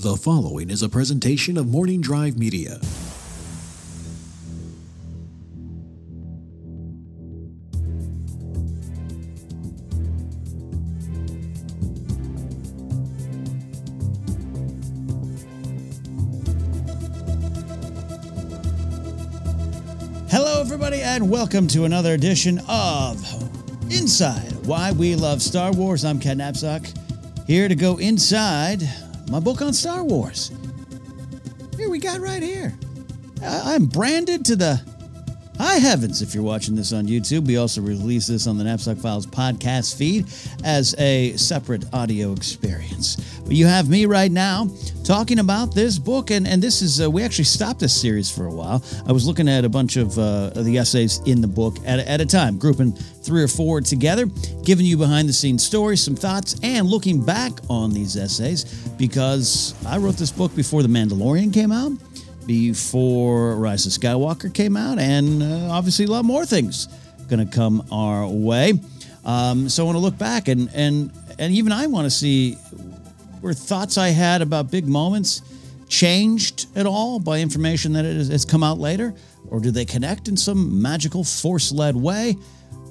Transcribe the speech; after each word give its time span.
The 0.00 0.16
following 0.16 0.70
is 0.70 0.84
a 0.84 0.88
presentation 0.88 1.56
of 1.58 1.66
Morning 1.66 2.00
Drive 2.00 2.38
Media. 2.38 2.78
Hello, 20.30 20.60
everybody, 20.60 21.00
and 21.02 21.28
welcome 21.28 21.66
to 21.66 21.86
another 21.86 22.14
edition 22.14 22.60
of 22.68 23.20
Inside 23.90 24.64
Why 24.64 24.92
We 24.92 25.16
Love 25.16 25.42
Star 25.42 25.72
Wars. 25.72 26.04
I'm 26.04 26.20
Ken 26.20 26.38
Napzok, 26.38 26.96
here 27.48 27.66
to 27.66 27.74
go 27.74 27.96
inside 27.96 28.88
my 29.30 29.40
book 29.40 29.60
on 29.62 29.72
Star 29.72 30.02
Wars. 30.04 30.50
Here 31.76 31.90
we 31.90 31.98
got 31.98 32.20
right 32.20 32.42
here. 32.42 32.74
I'm 33.42 33.86
branded 33.86 34.44
to 34.46 34.56
the 34.56 34.82
high 35.58 35.78
heavens 35.78 36.22
if 36.22 36.34
you're 36.34 36.44
watching 36.44 36.74
this 36.74 36.92
on 36.92 37.06
YouTube. 37.06 37.46
We 37.46 37.56
also 37.56 37.80
release 37.80 38.26
this 38.26 38.46
on 38.46 38.56
the 38.56 38.64
Knapsack 38.64 38.96
Files 38.98 39.26
podcast 39.26 39.96
feed 39.96 40.26
as 40.64 40.94
a 40.98 41.36
separate 41.36 41.84
audio 41.92 42.32
experience. 42.32 43.16
But 43.40 43.54
you 43.54 43.66
have 43.66 43.88
me 43.88 44.06
right 44.06 44.30
now 44.30 44.68
talking 45.04 45.38
about 45.38 45.74
this 45.74 45.98
book, 45.98 46.30
and, 46.30 46.46
and 46.46 46.62
this 46.62 46.82
is, 46.82 47.00
uh, 47.00 47.10
we 47.10 47.22
actually 47.22 47.44
stopped 47.44 47.80
this 47.80 47.98
series 47.98 48.30
for 48.30 48.46
a 48.46 48.52
while. 48.52 48.82
I 49.06 49.12
was 49.12 49.26
looking 49.26 49.48
at 49.48 49.64
a 49.64 49.68
bunch 49.68 49.96
of, 49.96 50.16
uh, 50.18 50.50
the 50.50 50.78
essays 50.78 51.20
in 51.26 51.40
the 51.40 51.48
book 51.48 51.76
at, 51.84 51.98
at 52.00 52.20
a 52.20 52.26
time, 52.26 52.58
grouping 52.58 52.92
three 52.92 53.42
or 53.42 53.48
four 53.48 53.80
together, 53.80 54.26
giving 54.62 54.86
you 54.86 54.96
behind 54.96 55.28
the 55.28 55.32
scenes 55.32 55.64
stories, 55.64 56.02
some 56.02 56.14
thoughts, 56.14 56.56
and 56.62 56.86
looking 56.86 57.24
back 57.24 57.52
on 57.68 57.92
these 57.92 58.16
essays 58.16 58.64
because 58.98 59.74
I 59.86 59.98
wrote 59.98 60.16
this 60.16 60.30
book 60.30 60.54
before 60.54 60.82
The 60.82 60.88
Mandalorian 60.88 61.52
came 61.52 61.72
out 61.72 61.92
before 62.48 63.56
Rise 63.56 63.84
of 63.84 63.92
Skywalker 63.92 64.52
came 64.52 64.74
out, 64.76 64.98
and 64.98 65.42
uh, 65.42 65.68
obviously 65.70 66.06
a 66.06 66.08
lot 66.08 66.24
more 66.24 66.46
things 66.46 66.88
going 67.28 67.46
to 67.46 67.54
come 67.54 67.86
our 67.92 68.26
way. 68.26 68.72
Um, 69.24 69.68
so 69.68 69.82
I 69.82 69.86
want 69.86 69.96
to 69.96 70.00
look 70.00 70.16
back 70.16 70.48
and 70.48 70.70
and 70.74 71.12
and 71.38 71.52
even 71.52 71.72
I 71.72 71.86
want 71.86 72.06
to 72.06 72.10
see 72.10 72.54
where 73.42 73.52
thoughts 73.52 73.98
I 73.98 74.08
had 74.08 74.40
about 74.40 74.70
big 74.70 74.88
moments 74.88 75.42
changed 75.88 76.66
at 76.74 76.86
all 76.86 77.20
by 77.20 77.40
information 77.40 77.92
that 77.92 78.04
has 78.06 78.44
come 78.44 78.62
out 78.62 78.78
later, 78.78 79.14
or 79.48 79.60
do 79.60 79.70
they 79.70 79.84
connect 79.84 80.28
in 80.28 80.36
some 80.36 80.80
magical 80.80 81.24
force-led 81.24 81.96
way, 81.96 82.36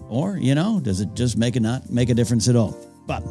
or 0.08 0.38
you 0.38 0.54
know, 0.54 0.80
does 0.80 1.02
it 1.02 1.16
just 1.16 1.36
make 1.36 1.56
it 1.56 1.62
not 1.62 1.90
make 1.90 2.10
a 2.12 2.14
difference 2.14 2.48
at 2.48 2.56
all? 2.56 2.78
But 3.08 3.24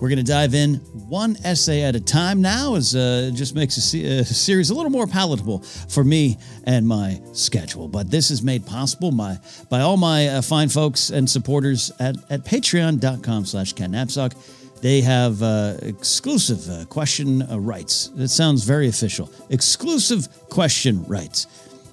we're 0.00 0.08
going 0.08 0.24
to 0.24 0.32
dive 0.32 0.54
in 0.54 0.76
one 1.08 1.36
essay 1.44 1.82
at 1.82 1.94
a 1.94 2.00
time 2.00 2.40
now, 2.40 2.74
as 2.74 2.96
uh, 2.96 3.28
it 3.28 3.34
just 3.34 3.54
makes 3.54 3.76
a, 3.94 4.20
a 4.20 4.24
series 4.24 4.70
a 4.70 4.74
little 4.74 4.90
more 4.90 5.06
palatable 5.06 5.58
for 5.60 6.02
me 6.02 6.38
and 6.64 6.88
my 6.88 7.20
schedule. 7.32 7.86
But 7.86 8.10
this 8.10 8.30
is 8.30 8.42
made 8.42 8.64
possible 8.64 9.12
by, 9.12 9.38
by 9.68 9.80
all 9.80 9.98
my 9.98 10.28
uh, 10.28 10.42
fine 10.42 10.70
folks 10.70 11.10
and 11.10 11.28
supporters 11.28 11.92
at, 12.00 12.16
at 12.30 12.44
patreon.com 12.44 13.44
slash 13.44 13.74
Ken 13.74 13.92
Napzok. 13.92 14.34
They 14.80 15.02
have 15.02 15.42
uh, 15.42 15.76
exclusive 15.82 16.68
uh, 16.70 16.86
question 16.86 17.42
uh, 17.42 17.58
rights. 17.58 18.10
It 18.16 18.28
sounds 18.28 18.64
very 18.64 18.88
official. 18.88 19.30
Exclusive 19.50 20.28
question 20.48 21.04
rights. 21.04 21.46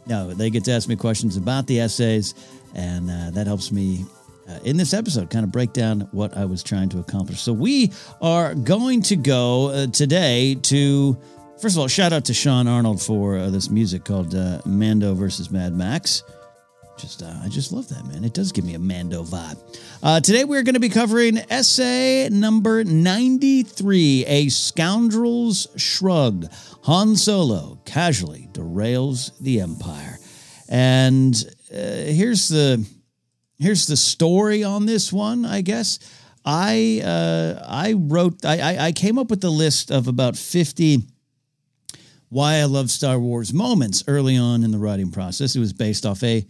Now, 0.06 0.28
they 0.28 0.50
get 0.50 0.64
to 0.66 0.72
ask 0.72 0.88
me 0.88 0.96
questions 0.96 1.36
about 1.36 1.68
the 1.68 1.82
essays, 1.82 2.34
and 2.74 3.12
uh, 3.12 3.32
that 3.32 3.46
helps 3.46 3.74
me 3.74 4.06
uh, 4.48 4.60
in 4.64 4.78
this 4.78 4.94
episode 4.94 5.30
kind 5.30 5.44
of 5.44 5.52
break 5.52 5.74
down 5.74 6.02
what 6.12 6.36
I 6.38 6.46
was 6.46 6.64
trying 6.64 6.90
to 6.90 7.00
accomplish. 7.00 7.42
So 7.42 7.54
we 7.54 7.92
are 8.22 8.56
going 8.56 9.02
to 9.04 9.16
go 9.16 9.70
uh, 9.70 9.88
today 9.88 10.56
to 10.64 11.18
first 11.60 11.76
of 11.76 11.82
all 11.82 11.88
shout 11.88 12.14
out 12.14 12.26
to 12.26 12.34
Sean 12.34 12.68
Arnold 12.68 13.02
for 13.02 13.38
uh, 13.38 13.50
this 13.50 13.70
music 13.70 14.06
called 14.06 14.34
uh, 14.36 14.62
Mando 14.66 15.14
versus 15.14 15.52
Mad 15.52 15.74
Max. 15.74 16.24
Just 16.98 17.22
uh, 17.22 17.34
I 17.44 17.50
just 17.50 17.72
love 17.72 17.90
that 17.90 18.06
man. 18.06 18.24
It 18.24 18.34
does 18.34 18.52
give 18.52 18.66
me 18.66 18.74
a 18.74 18.80
Mando 18.80 19.24
vibe. 19.24 20.24
Today 20.24 20.46
we're 20.46 20.64
going 20.64 20.76
to 20.76 20.80
be 20.80 20.90
covering 20.90 21.38
essay 21.50 22.30
number 22.30 22.84
93, 22.84 24.26
A 24.26 24.50
Scoundrel's 24.50 25.68
Shrug. 25.76 26.48
Han 26.84 27.16
Solo 27.16 27.80
casually 27.86 28.48
derails 28.54 29.38
the 29.40 29.62
Empire. 29.62 30.18
And 30.70 31.36
here's 31.70 32.48
the 32.48 32.84
here's 33.60 33.88
the 33.88 33.98
story 33.98 34.64
on 34.64 34.86
this 34.86 35.12
one 35.12 35.46
i 35.46 35.62
guess. 35.62 36.00
I 36.46 37.02
uh, 37.04 37.66
i 37.68 37.94
wrote 37.94 38.46
I, 38.46 38.88
I 38.88 38.92
came 38.92 39.18
up 39.18 39.30
with 39.30 39.42
the 39.42 39.50
list 39.50 39.92
of 39.92 40.08
about 40.08 40.38
50 40.38 41.04
why 42.30 42.56
i 42.56 42.64
love 42.66 42.90
star 42.90 43.20
wars 43.20 43.54
moments 43.54 44.04
early 44.08 44.38
on 44.38 44.64
in 44.64 44.72
the 44.72 44.78
writing 44.78 45.12
process. 45.12 45.56
It 45.56 45.60
was 45.60 45.74
based 45.74 46.06
off 46.06 46.24
a 46.24 46.46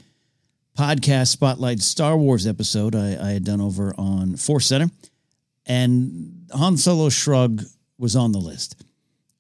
podcast 0.78 1.30
spotlight 1.30 1.82
star 1.82 2.16
wars 2.16 2.46
episode 2.46 2.96
i, 2.96 3.18
I 3.20 3.32
had 3.32 3.44
done 3.44 3.62
over 3.62 3.96
on 3.98 4.36
force 4.36 4.68
center 4.68 4.92
and 5.66 6.48
han 6.56 6.78
solo 6.78 7.10
shrug 7.10 7.64
was 7.98 8.16
on 8.16 8.32
the 8.32 8.40
list. 8.40 8.84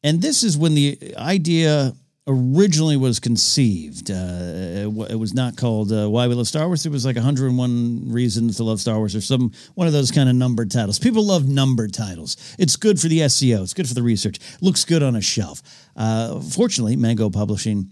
And 0.03 0.21
this 0.21 0.43
is 0.43 0.57
when 0.57 0.73
the 0.73 1.15
idea 1.17 1.93
originally 2.27 2.97
was 2.97 3.19
conceived. 3.19 4.11
Uh, 4.11 4.15
it, 4.15 5.11
it 5.11 5.15
was 5.15 5.33
not 5.33 5.55
called 5.55 5.91
uh, 5.91 6.09
"Why 6.09 6.27
We 6.27 6.35
Love 6.35 6.47
Star 6.47 6.67
Wars." 6.67 6.85
It 6.85 6.91
was 6.91 7.05
like 7.05 7.15
101 7.15 8.11
Reasons 8.11 8.57
to 8.57 8.63
Love 8.63 8.81
Star 8.81 8.97
Wars, 8.97 9.15
or 9.15 9.21
some 9.21 9.51
one 9.75 9.87
of 9.87 9.93
those 9.93 10.11
kind 10.11 10.29
of 10.29 10.35
numbered 10.35 10.69
titles. 10.69 10.99
People 10.99 11.23
love 11.23 11.47
numbered 11.47 11.93
titles. 11.93 12.55
It's 12.59 12.75
good 12.75 12.99
for 12.99 13.07
the 13.07 13.19
SEO. 13.19 13.63
It's 13.63 13.73
good 13.73 13.87
for 13.87 13.93
the 13.93 14.03
research. 14.03 14.39
Looks 14.61 14.85
good 14.85 15.01
on 15.01 15.15
a 15.15 15.21
shelf. 15.21 15.61
Uh, 15.95 16.39
fortunately, 16.41 16.95
Mango 16.95 17.29
Publishing. 17.29 17.91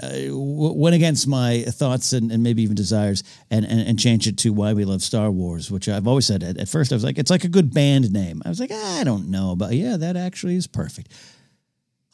Uh, 0.00 0.28
went 0.30 0.94
against 0.94 1.26
my 1.26 1.62
thoughts 1.62 2.14
and, 2.14 2.32
and 2.32 2.42
maybe 2.42 2.62
even 2.62 2.74
desires 2.76 3.22
and, 3.50 3.66
and, 3.66 3.80
and 3.80 3.98
changed 3.98 4.26
it 4.26 4.38
to 4.38 4.50
why 4.50 4.72
we 4.72 4.84
love 4.84 5.02
Star 5.02 5.30
Wars, 5.30 5.70
which 5.70 5.90
I've 5.90 6.06
always 6.06 6.24
said 6.24 6.42
at, 6.42 6.56
at 6.56 6.68
first 6.68 6.90
I 6.90 6.94
was 6.94 7.04
like, 7.04 7.18
it's 7.18 7.30
like 7.30 7.44
a 7.44 7.48
good 7.48 7.74
band 7.74 8.10
name. 8.10 8.40
I 8.46 8.48
was 8.48 8.60
like, 8.60 8.70
I 8.70 9.02
don't 9.04 9.28
know, 9.28 9.56
but 9.56 9.74
yeah, 9.74 9.98
that 9.98 10.16
actually 10.16 10.54
is 10.54 10.66
perfect. 10.66 11.12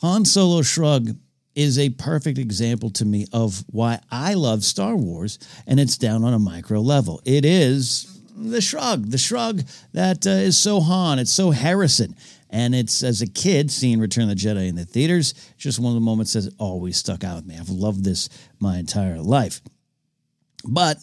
Han 0.01 0.25
Solo 0.25 0.63
Shrug 0.63 1.17
is 1.57 1.79
a 1.79 1.89
perfect 1.91 2.39
example 2.39 2.91
to 2.91 3.05
me 3.05 3.27
of 3.33 3.65
why 3.69 3.99
I 4.11 4.35
love 4.35 4.63
Star 4.63 4.95
Wars, 4.95 5.39
and 5.67 5.81
it's 5.81 5.97
down 5.97 6.23
on 6.23 6.35
a 6.35 6.39
micro 6.39 6.81
level. 6.81 7.21
It 7.25 7.45
is 7.45 8.21
the 8.37 8.61
shrug, 8.61 9.11
the 9.11 9.19
shrug 9.19 9.63
that 9.93 10.27
uh, 10.27 10.31
is 10.31 10.59
so 10.59 10.81
Han, 10.81 11.19
it's 11.19 11.33
so 11.33 11.51
Harrison. 11.51 12.15
And 12.49 12.75
it's 12.75 13.03
as 13.03 13.23
a 13.23 13.27
kid 13.27 13.73
seeing 13.73 13.99
Return 13.99 14.25
of 14.25 14.29
the 14.29 14.35
Jedi 14.37 14.69
in 14.69 14.77
the 14.77 14.85
theaters, 14.85 15.35
just 15.57 15.81
one 15.81 15.91
of 15.91 15.95
the 15.95 16.01
moments 16.01 16.35
that 16.35 16.55
always 16.59 16.97
stuck 16.97 17.25
out 17.25 17.37
with 17.37 17.47
me. 17.47 17.57
I've 17.59 17.71
loved 17.71 18.05
this 18.05 18.29
my 18.61 18.79
entire 18.79 19.19
life. 19.19 19.61
But 20.65 20.99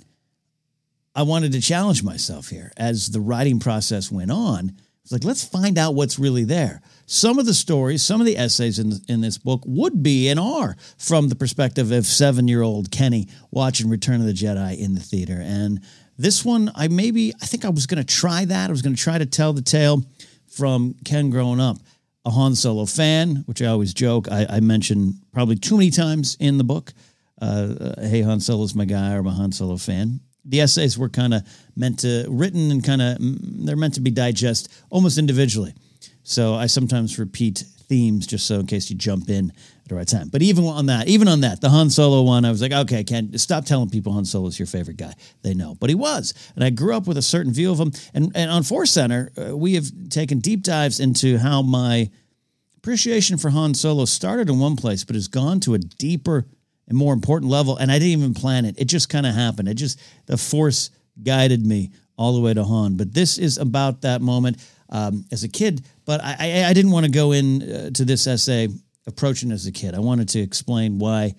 I 1.15 1.23
wanted 1.23 1.51
to 1.51 1.61
challenge 1.61 2.01
myself 2.03 2.47
here 2.47 2.71
as 2.77 3.09
the 3.09 3.19
writing 3.19 3.59
process 3.59 4.11
went 4.11 4.31
on. 4.31 4.77
It's 5.03 5.11
like, 5.11 5.25
let's 5.25 5.43
find 5.43 5.77
out 5.77 5.95
what's 5.95 6.17
really 6.17 6.45
there. 6.45 6.81
Some 7.05 7.37
of 7.37 7.45
the 7.45 7.53
stories, 7.53 8.03
some 8.03 8.21
of 8.21 8.25
the 8.25 8.37
essays 8.37 8.79
in, 8.79 8.93
in 9.07 9.21
this 9.21 9.37
book 9.37 9.61
would 9.65 10.01
be 10.01 10.29
and 10.29 10.39
are 10.39 10.75
from 10.97 11.29
the 11.29 11.35
perspective 11.35 11.91
of 11.91 12.05
seven 12.05 12.47
year 12.47 12.61
old 12.61 12.91
Kenny 12.91 13.27
watching 13.51 13.89
Return 13.89 14.21
of 14.21 14.27
the 14.27 14.33
Jedi 14.33 14.77
in 14.77 14.93
the 14.93 15.01
theater. 15.01 15.39
And 15.39 15.81
this 16.17 16.45
one, 16.45 16.71
I 16.75 16.87
maybe, 16.87 17.33
I 17.41 17.45
think 17.45 17.65
I 17.65 17.69
was 17.69 17.87
going 17.87 18.03
to 18.03 18.15
try 18.15 18.45
that. 18.45 18.69
I 18.69 18.71
was 18.71 18.81
going 18.81 18.95
to 18.95 19.01
try 19.01 19.17
to 19.17 19.25
tell 19.25 19.51
the 19.51 19.61
tale 19.61 20.03
from 20.47 20.95
Ken 21.03 21.29
growing 21.29 21.59
up, 21.59 21.77
a 22.23 22.29
Han 22.29 22.55
Solo 22.55 22.85
fan, 22.85 23.43
which 23.47 23.61
I 23.61 23.65
always 23.67 23.93
joke. 23.93 24.31
I, 24.31 24.45
I 24.49 24.59
mention 24.59 25.15
probably 25.33 25.55
too 25.55 25.77
many 25.77 25.89
times 25.89 26.37
in 26.39 26.57
the 26.57 26.63
book. 26.63 26.93
Uh, 27.41 27.95
hey, 27.99 28.21
Han 28.21 28.39
Solo's 28.39 28.75
my 28.75 28.85
guy, 28.85 29.13
or 29.13 29.19
I'm 29.19 29.27
a 29.27 29.31
Han 29.31 29.51
Solo 29.51 29.77
fan 29.77 30.21
the 30.45 30.59
essays 30.59 30.97
were 30.97 31.07
kind 31.07 31.33
of 31.33 31.41
meant 31.75 31.99
to 31.99 32.25
written 32.27 32.69
and 32.69 32.83
kind 32.83 33.01
of 33.01 33.17
they're 33.19 33.77
meant 33.77 33.93
to 33.93 34.01
be 34.01 34.11
digest 34.11 34.69
almost 34.89 35.17
individually 35.17 35.73
so 36.23 36.55
i 36.55 36.65
sometimes 36.65 37.19
repeat 37.19 37.63
themes 37.89 38.25
just 38.25 38.47
so 38.47 38.59
in 38.59 38.65
case 38.65 38.89
you 38.89 38.95
jump 38.95 39.29
in 39.29 39.51
at 39.51 39.89
the 39.89 39.95
right 39.95 40.07
time 40.07 40.29
but 40.29 40.41
even 40.41 40.63
on 40.65 40.85
that 40.87 41.07
even 41.07 41.27
on 41.27 41.41
that 41.41 41.61
the 41.61 41.69
han 41.69 41.89
solo 41.89 42.21
one 42.23 42.45
i 42.45 42.49
was 42.49 42.61
like 42.61 42.71
okay 42.71 42.99
I 42.99 43.03
can't 43.03 43.39
stop 43.39 43.65
telling 43.65 43.89
people 43.89 44.13
han 44.13 44.25
solo's 44.25 44.57
your 44.57 44.65
favorite 44.65 44.97
guy 44.97 45.13
they 45.41 45.53
know 45.53 45.75
but 45.79 45.89
he 45.89 45.95
was 45.95 46.33
and 46.55 46.63
i 46.63 46.69
grew 46.69 46.95
up 46.95 47.07
with 47.07 47.17
a 47.17 47.21
certain 47.21 47.53
view 47.53 47.71
of 47.71 47.79
him 47.79 47.91
and, 48.13 48.31
and 48.35 48.49
on 48.49 48.63
force 48.63 48.91
center 48.91 49.31
uh, 49.37 49.55
we 49.55 49.75
have 49.75 49.85
taken 50.09 50.39
deep 50.39 50.63
dives 50.63 50.99
into 50.99 51.37
how 51.37 51.61
my 51.61 52.09
appreciation 52.83 53.37
for 53.37 53.49
Han 53.49 53.73
Solo 53.73 54.03
started 54.03 54.49
in 54.49 54.59
one 54.59 54.75
place, 54.75 55.05
but 55.05 55.15
has 55.15 55.29
gone 55.29 55.61
to 55.61 55.73
a 55.73 55.77
deeper 55.79 56.45
and 56.85 56.97
more 56.97 57.13
important 57.13 57.49
level. 57.49 57.77
And 57.77 57.89
I 57.89 57.97
didn't 57.97 58.19
even 58.19 58.33
plan 58.33 58.65
it. 58.65 58.75
It 58.77 58.85
just 58.85 59.07
kind 59.07 59.25
of 59.25 59.33
happened. 59.33 59.69
It 59.69 59.75
just, 59.75 60.01
the 60.25 60.35
force 60.35 60.89
guided 61.23 61.65
me 61.65 61.91
all 62.17 62.35
the 62.35 62.41
way 62.41 62.53
to 62.53 62.61
Han. 62.61 62.97
But 62.97 63.13
this 63.13 63.37
is 63.37 63.57
about 63.57 64.01
that 64.01 64.21
moment 64.21 64.57
um, 64.93 65.25
as 65.29 65.43
a 65.43 65.49
kid. 65.49 65.83
But 66.05 66.23
I, 66.23 66.35
I, 66.39 66.65
I 66.69 66.73
didn't 66.73 66.91
want 66.91 67.05
to 67.05 67.11
go 67.11 67.33
in 67.33 67.61
uh, 67.61 67.89
this 67.93 68.25
essay 68.27 68.69
approaching 69.05 69.51
as 69.51 69.67
a 69.67 69.71
kid. 69.73 69.93
I 69.95 69.99
wanted 69.99 70.29
to 70.29 70.39
explain 70.39 70.99
why 70.99 71.35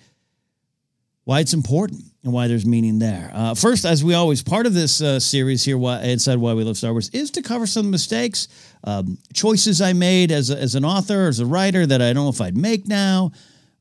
why 1.24 1.40
it's 1.40 1.54
important 1.54 2.02
and 2.22 2.34
why 2.34 2.48
there's 2.48 2.66
meaning 2.66 2.98
there. 2.98 3.30
Uh, 3.32 3.54
first, 3.54 3.86
as 3.86 4.04
we 4.04 4.12
always, 4.12 4.42
part 4.42 4.66
of 4.66 4.74
this 4.74 5.00
uh, 5.00 5.18
series 5.18 5.64
here, 5.64 5.78
why, 5.78 6.02
inside 6.02 6.36
Why 6.36 6.52
We 6.52 6.64
Love 6.64 6.76
Star 6.76 6.92
Wars, 6.92 7.08
is 7.14 7.30
to 7.30 7.42
cover 7.42 7.66
some 7.66 7.90
mistakes, 7.90 8.48
um, 8.84 9.16
choices 9.32 9.80
I 9.80 9.94
made 9.94 10.30
as, 10.30 10.50
a, 10.50 10.58
as 10.58 10.74
an 10.74 10.84
author, 10.84 11.28
as 11.28 11.40
a 11.40 11.46
writer 11.46 11.86
that 11.86 12.02
I 12.02 12.12
don't 12.12 12.24
know 12.24 12.28
if 12.28 12.42
I'd 12.42 12.58
make 12.58 12.86
now. 12.86 13.32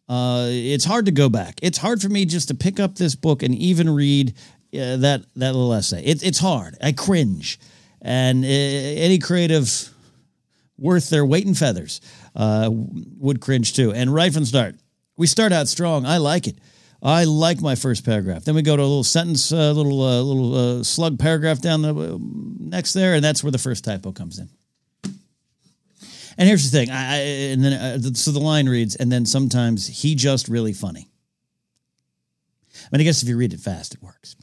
Uh, 0.08 0.48
it's 0.50 0.86
hard 0.86 1.06
to 1.08 1.12
go 1.12 1.28
back. 1.28 1.60
It's 1.62 1.78
hard 1.78 2.02
for 2.02 2.08
me 2.08 2.26
just 2.26 2.48
to 2.48 2.54
pick 2.54 2.80
up 2.80 2.96
this 2.96 3.16
book 3.16 3.44
and 3.44 3.54
even 3.56 3.90
read 3.90 4.30
uh, 4.74 4.98
that 4.98 5.26
that 5.36 5.54
little 5.54 5.74
essay. 5.74 6.04
It, 6.04 6.24
it's 6.24 6.40
hard. 6.40 6.78
I 6.82 6.92
cringe, 6.92 7.60
and 8.04 8.46
any 8.46 9.18
creative 9.18 9.90
worth 10.78 11.10
their 11.10 11.26
weight 11.26 11.46
in 11.46 11.56
feathers 11.56 12.02
uh, 12.36 12.70
would 12.72 13.40
cringe 13.40 13.74
too. 13.74 13.94
And 13.94 14.14
right 14.14 14.34
from 14.34 14.46
start, 14.46 14.76
we 15.18 15.26
start 15.26 15.52
out 15.52 15.68
strong. 15.68 16.06
I 16.06 16.18
like 16.18 16.48
it. 16.48 16.58
I 17.02 17.24
like 17.26 17.62
my 17.62 17.76
first 17.76 18.06
paragraph. 18.06 18.46
Then 18.46 18.56
we 18.56 18.62
go 18.62 18.78
to 18.78 18.82
a 18.82 18.84
little 18.84 19.04
sentence, 19.04 19.52
a 19.52 19.58
uh, 19.58 19.72
little 19.74 20.02
uh, 20.02 20.22
little 20.22 20.56
uh, 20.56 20.84
slug 20.84 21.20
paragraph 21.20 21.62
down 21.62 21.82
the 21.82 21.94
uh, 21.94 22.18
next 22.60 22.94
there, 22.94 23.16
and 23.16 23.24
that's 23.24 23.44
where 23.44 23.52
the 23.52 23.58
first 23.58 23.84
typo 23.84 24.12
comes 24.12 24.40
in. 24.40 24.50
And 26.38 26.48
here's 26.48 26.70
the 26.70 26.76
thing, 26.76 26.90
I, 26.90 27.18
and 27.52 27.64
then 27.64 27.74
uh, 27.74 28.14
so 28.14 28.32
the 28.32 28.40
line 28.40 28.68
reads, 28.68 28.96
and 28.96 29.12
then 29.12 29.26
sometimes 29.26 29.86
he 29.86 30.16
just 30.16 30.48
really 30.48 30.74
funny. 30.74 31.10
I 32.76 32.88
mean, 32.92 33.02
I 33.02 33.04
guess 33.04 33.22
if 33.22 33.30
you 33.30 33.38
read 33.38 33.54
it 33.54 33.60
fast, 33.60 33.94
it 33.94 34.02
works. 34.02 34.36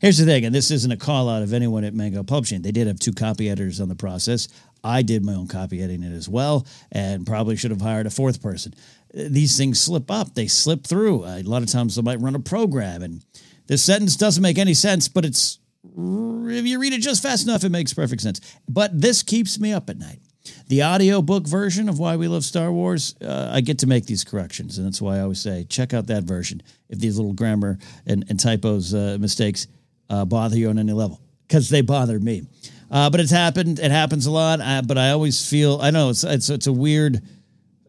Here's 0.00 0.18
the 0.18 0.24
thing, 0.24 0.44
and 0.44 0.54
this 0.54 0.70
isn't 0.70 0.92
a 0.92 0.96
call 0.96 1.28
out 1.28 1.42
of 1.42 1.52
anyone 1.52 1.84
at 1.84 1.94
Mango 1.94 2.22
Publishing. 2.22 2.62
They 2.62 2.70
did 2.70 2.86
have 2.86 2.98
two 2.98 3.12
copy 3.12 3.50
editors 3.50 3.80
on 3.80 3.88
the 3.88 3.96
process. 3.96 4.48
I 4.84 5.02
did 5.02 5.24
my 5.24 5.34
own 5.34 5.48
copy 5.48 5.82
editing 5.82 6.04
it 6.04 6.14
as 6.14 6.28
well, 6.28 6.66
and 6.92 7.26
probably 7.26 7.56
should 7.56 7.72
have 7.72 7.80
hired 7.80 8.06
a 8.06 8.10
fourth 8.10 8.40
person 8.40 8.74
these 9.12 9.56
things 9.56 9.80
slip 9.80 10.10
up. 10.10 10.34
They 10.34 10.46
slip 10.46 10.86
through. 10.86 11.24
A 11.24 11.42
lot 11.42 11.62
of 11.62 11.68
times 11.68 11.96
they 11.96 12.02
might 12.02 12.20
run 12.20 12.34
a 12.34 12.40
program 12.40 13.02
and 13.02 13.24
this 13.66 13.84
sentence 13.84 14.16
doesn't 14.16 14.42
make 14.42 14.58
any 14.58 14.74
sense, 14.74 15.08
but 15.08 15.24
it's 15.24 15.58
if 15.84 16.66
you 16.66 16.80
read 16.80 16.92
it 16.92 17.00
just 17.00 17.22
fast 17.22 17.46
enough, 17.46 17.64
it 17.64 17.68
makes 17.68 17.92
perfect 17.92 18.22
sense. 18.22 18.40
But 18.68 18.98
this 18.98 19.22
keeps 19.22 19.60
me 19.60 19.72
up 19.72 19.90
at 19.90 19.98
night. 19.98 20.20
The 20.68 20.82
audiobook 20.82 21.46
version 21.46 21.88
of 21.88 21.98
Why 21.98 22.16
We 22.16 22.28
Love 22.28 22.44
Star 22.44 22.72
Wars, 22.72 23.14
uh, 23.20 23.50
I 23.52 23.60
get 23.60 23.78
to 23.80 23.86
make 23.86 24.06
these 24.06 24.24
corrections. 24.24 24.78
And 24.78 24.86
that's 24.86 25.02
why 25.02 25.18
I 25.18 25.20
always 25.20 25.40
say, 25.40 25.66
check 25.68 25.92
out 25.92 26.06
that 26.06 26.24
version 26.24 26.62
if 26.88 26.98
these 26.98 27.18
little 27.18 27.34
grammar 27.34 27.78
and, 28.06 28.24
and 28.30 28.40
typos, 28.40 28.94
uh, 28.94 29.18
mistakes 29.20 29.66
uh, 30.10 30.24
bother 30.24 30.56
you 30.56 30.70
on 30.70 30.78
any 30.78 30.92
level, 30.92 31.20
because 31.46 31.68
they 31.68 31.80
bother 31.80 32.18
me. 32.18 32.42
Uh, 32.90 33.10
but 33.10 33.20
it's 33.20 33.30
happened. 33.30 33.78
It 33.78 33.90
happens 33.90 34.26
a 34.26 34.30
lot. 34.30 34.60
Uh, 34.60 34.82
but 34.86 34.96
I 34.96 35.10
always 35.10 35.48
feel, 35.48 35.78
I 35.80 35.90
know 35.90 36.08
it's, 36.10 36.24
it's, 36.24 36.48
it's 36.48 36.66
a 36.66 36.72
weird 36.72 37.22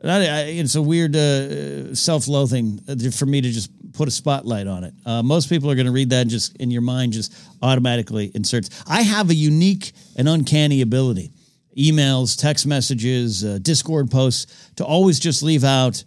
not 0.04 0.22
it's 0.22 0.76
a 0.76 0.82
weird 0.82 1.16
uh, 1.16 1.94
self-loathing 1.94 2.80
uh, 2.88 3.12
for 3.12 3.26
me 3.26 3.42
to 3.42 3.50
just 3.50 3.70
put 3.94 4.08
a 4.08 4.12
spotlight 4.12 4.68
on 4.68 4.86
it. 4.86 4.94
Uh, 5.06 5.22
most 5.22 5.50
people 5.50 5.70
are 5.70 5.76
going 5.76 5.88
to 5.88 5.92
read 5.92 6.12
that 6.12 6.22
and 6.22 6.30
just 6.30 6.56
in 6.58 6.72
your 6.72 6.82
mind 6.82 7.14
just 7.14 7.36
automatically 7.62 8.32
inserts. 8.34 8.70
I 8.88 9.02
have 9.02 9.30
a 9.30 9.36
unique 9.36 9.92
and 10.16 10.30
uncanny 10.30 10.82
ability, 10.82 11.32
emails, 11.78 12.40
text 12.40 12.66
messages, 12.66 13.44
uh, 13.44 13.60
Discord 13.62 14.10
posts, 14.10 14.72
to 14.78 14.86
always 14.86 15.20
just 15.20 15.44
leave 15.44 15.66
out 15.66 16.04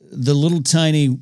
the 0.00 0.34
little 0.34 0.62
tiny 0.62 1.18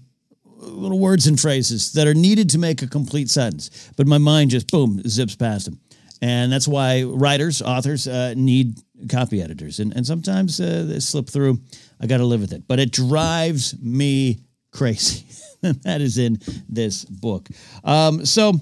little 0.66 0.98
words 0.98 1.26
and 1.26 1.38
phrases 1.38 1.92
that 1.92 2.06
are 2.06 2.14
needed 2.14 2.50
to 2.50 2.58
make 2.58 2.82
a 2.82 2.86
complete 2.86 3.30
sentence. 3.30 3.90
But 3.96 4.06
my 4.06 4.18
mind 4.18 4.50
just 4.50 4.70
boom 4.70 5.02
zips 5.06 5.36
past 5.36 5.66
them, 5.66 5.80
and 6.20 6.52
that's 6.52 6.68
why 6.68 7.02
writers, 7.04 7.62
authors 7.62 8.06
uh, 8.06 8.34
need 8.36 8.78
copy 9.10 9.42
editors, 9.42 9.80
and 9.80 9.94
and 9.96 10.06
sometimes 10.06 10.60
uh, 10.60 10.84
they 10.88 11.00
slip 11.00 11.28
through. 11.28 11.60
I 12.00 12.06
got 12.06 12.18
to 12.18 12.24
live 12.24 12.40
with 12.40 12.52
it, 12.52 12.64
but 12.68 12.78
it 12.78 12.92
drives 12.92 13.74
me 13.80 14.40
crazy. 14.72 15.24
that 15.82 16.00
is 16.00 16.18
in 16.18 16.38
this 16.68 17.04
book. 17.04 17.48
Um, 17.84 18.24
so, 18.26 18.52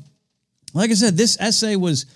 like 0.73 0.91
I 0.91 0.95
said, 0.95 1.17
this 1.17 1.37
essay 1.41 1.77
was 1.77 2.07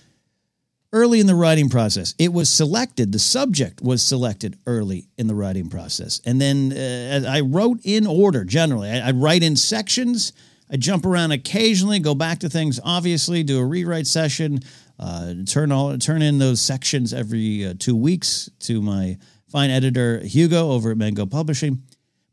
early 0.92 1.20
in 1.20 1.26
the 1.26 1.34
writing 1.34 1.68
process. 1.68 2.14
It 2.18 2.32
was 2.32 2.48
selected. 2.48 3.12
The 3.12 3.18
subject 3.18 3.82
was 3.82 4.02
selected 4.02 4.58
early 4.66 5.08
in 5.16 5.26
the 5.26 5.34
writing 5.34 5.68
process, 5.68 6.20
and 6.24 6.40
then 6.40 6.72
uh, 6.72 7.28
I 7.28 7.40
wrote 7.40 7.80
in 7.84 8.06
order. 8.06 8.44
Generally, 8.44 8.90
I, 8.90 9.08
I 9.08 9.10
write 9.12 9.42
in 9.42 9.56
sections. 9.56 10.32
I 10.70 10.76
jump 10.76 11.06
around 11.06 11.32
occasionally, 11.32 11.98
go 11.98 12.14
back 12.14 12.40
to 12.40 12.50
things, 12.50 12.78
obviously, 12.84 13.42
do 13.42 13.58
a 13.58 13.64
rewrite 13.64 14.06
session, 14.06 14.60
uh, 14.98 15.32
turn 15.46 15.72
all 15.72 15.96
turn 15.98 16.20
in 16.22 16.38
those 16.38 16.60
sections 16.60 17.14
every 17.14 17.66
uh, 17.66 17.74
two 17.78 17.96
weeks 17.96 18.50
to 18.60 18.82
my 18.82 19.16
fine 19.50 19.70
editor 19.70 20.20
Hugo 20.20 20.72
over 20.72 20.90
at 20.90 20.98
Mango 20.98 21.24
Publishing. 21.24 21.82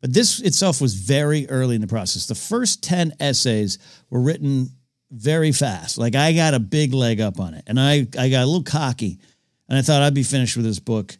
But 0.02 0.14
this 0.14 0.42
itself 0.42 0.82
was 0.82 0.94
very 0.94 1.48
early 1.50 1.76
in 1.76 1.82
the 1.82 1.88
process. 1.88 2.28
The 2.28 2.36
first 2.36 2.84
ten 2.84 3.14
essays 3.20 3.80
were 4.10 4.20
written 4.22 4.70
very 5.16 5.52
fast. 5.52 5.98
Like 5.98 6.16
I 6.16 6.34
got 6.34 6.54
a 6.54 6.60
big 6.60 6.94
leg 6.94 7.22
up 7.22 7.40
on 7.40 7.54
it, 7.54 7.64
and 7.68 7.80
I 7.80 8.08
I 8.18 8.30
got 8.30 8.44
a 8.44 8.46
little 8.46 8.64
cocky, 8.64 9.20
and 9.70 9.78
I 9.78 9.82
thought 9.82 10.02
I'd 10.02 10.14
be 10.14 10.24
finished 10.24 10.58
with 10.58 10.66
this 10.66 10.80
book. 10.80 11.18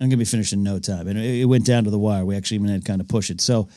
I'm 0.00 0.08
gonna 0.08 0.18
be 0.18 0.24
finished 0.24 0.52
in 0.52 0.62
no 0.62 0.78
time, 0.78 1.08
and 1.08 1.18
it, 1.18 1.42
it 1.42 1.44
went 1.44 1.66
down 1.66 1.84
to 1.84 1.90
the 1.90 1.98
wire. 1.98 2.24
We 2.24 2.36
actually 2.36 2.56
even 2.56 2.68
had 2.68 2.84
to 2.84 2.86
kind 2.86 3.00
of 3.00 3.08
push 3.08 3.30
it. 3.30 3.40
So 3.40 3.68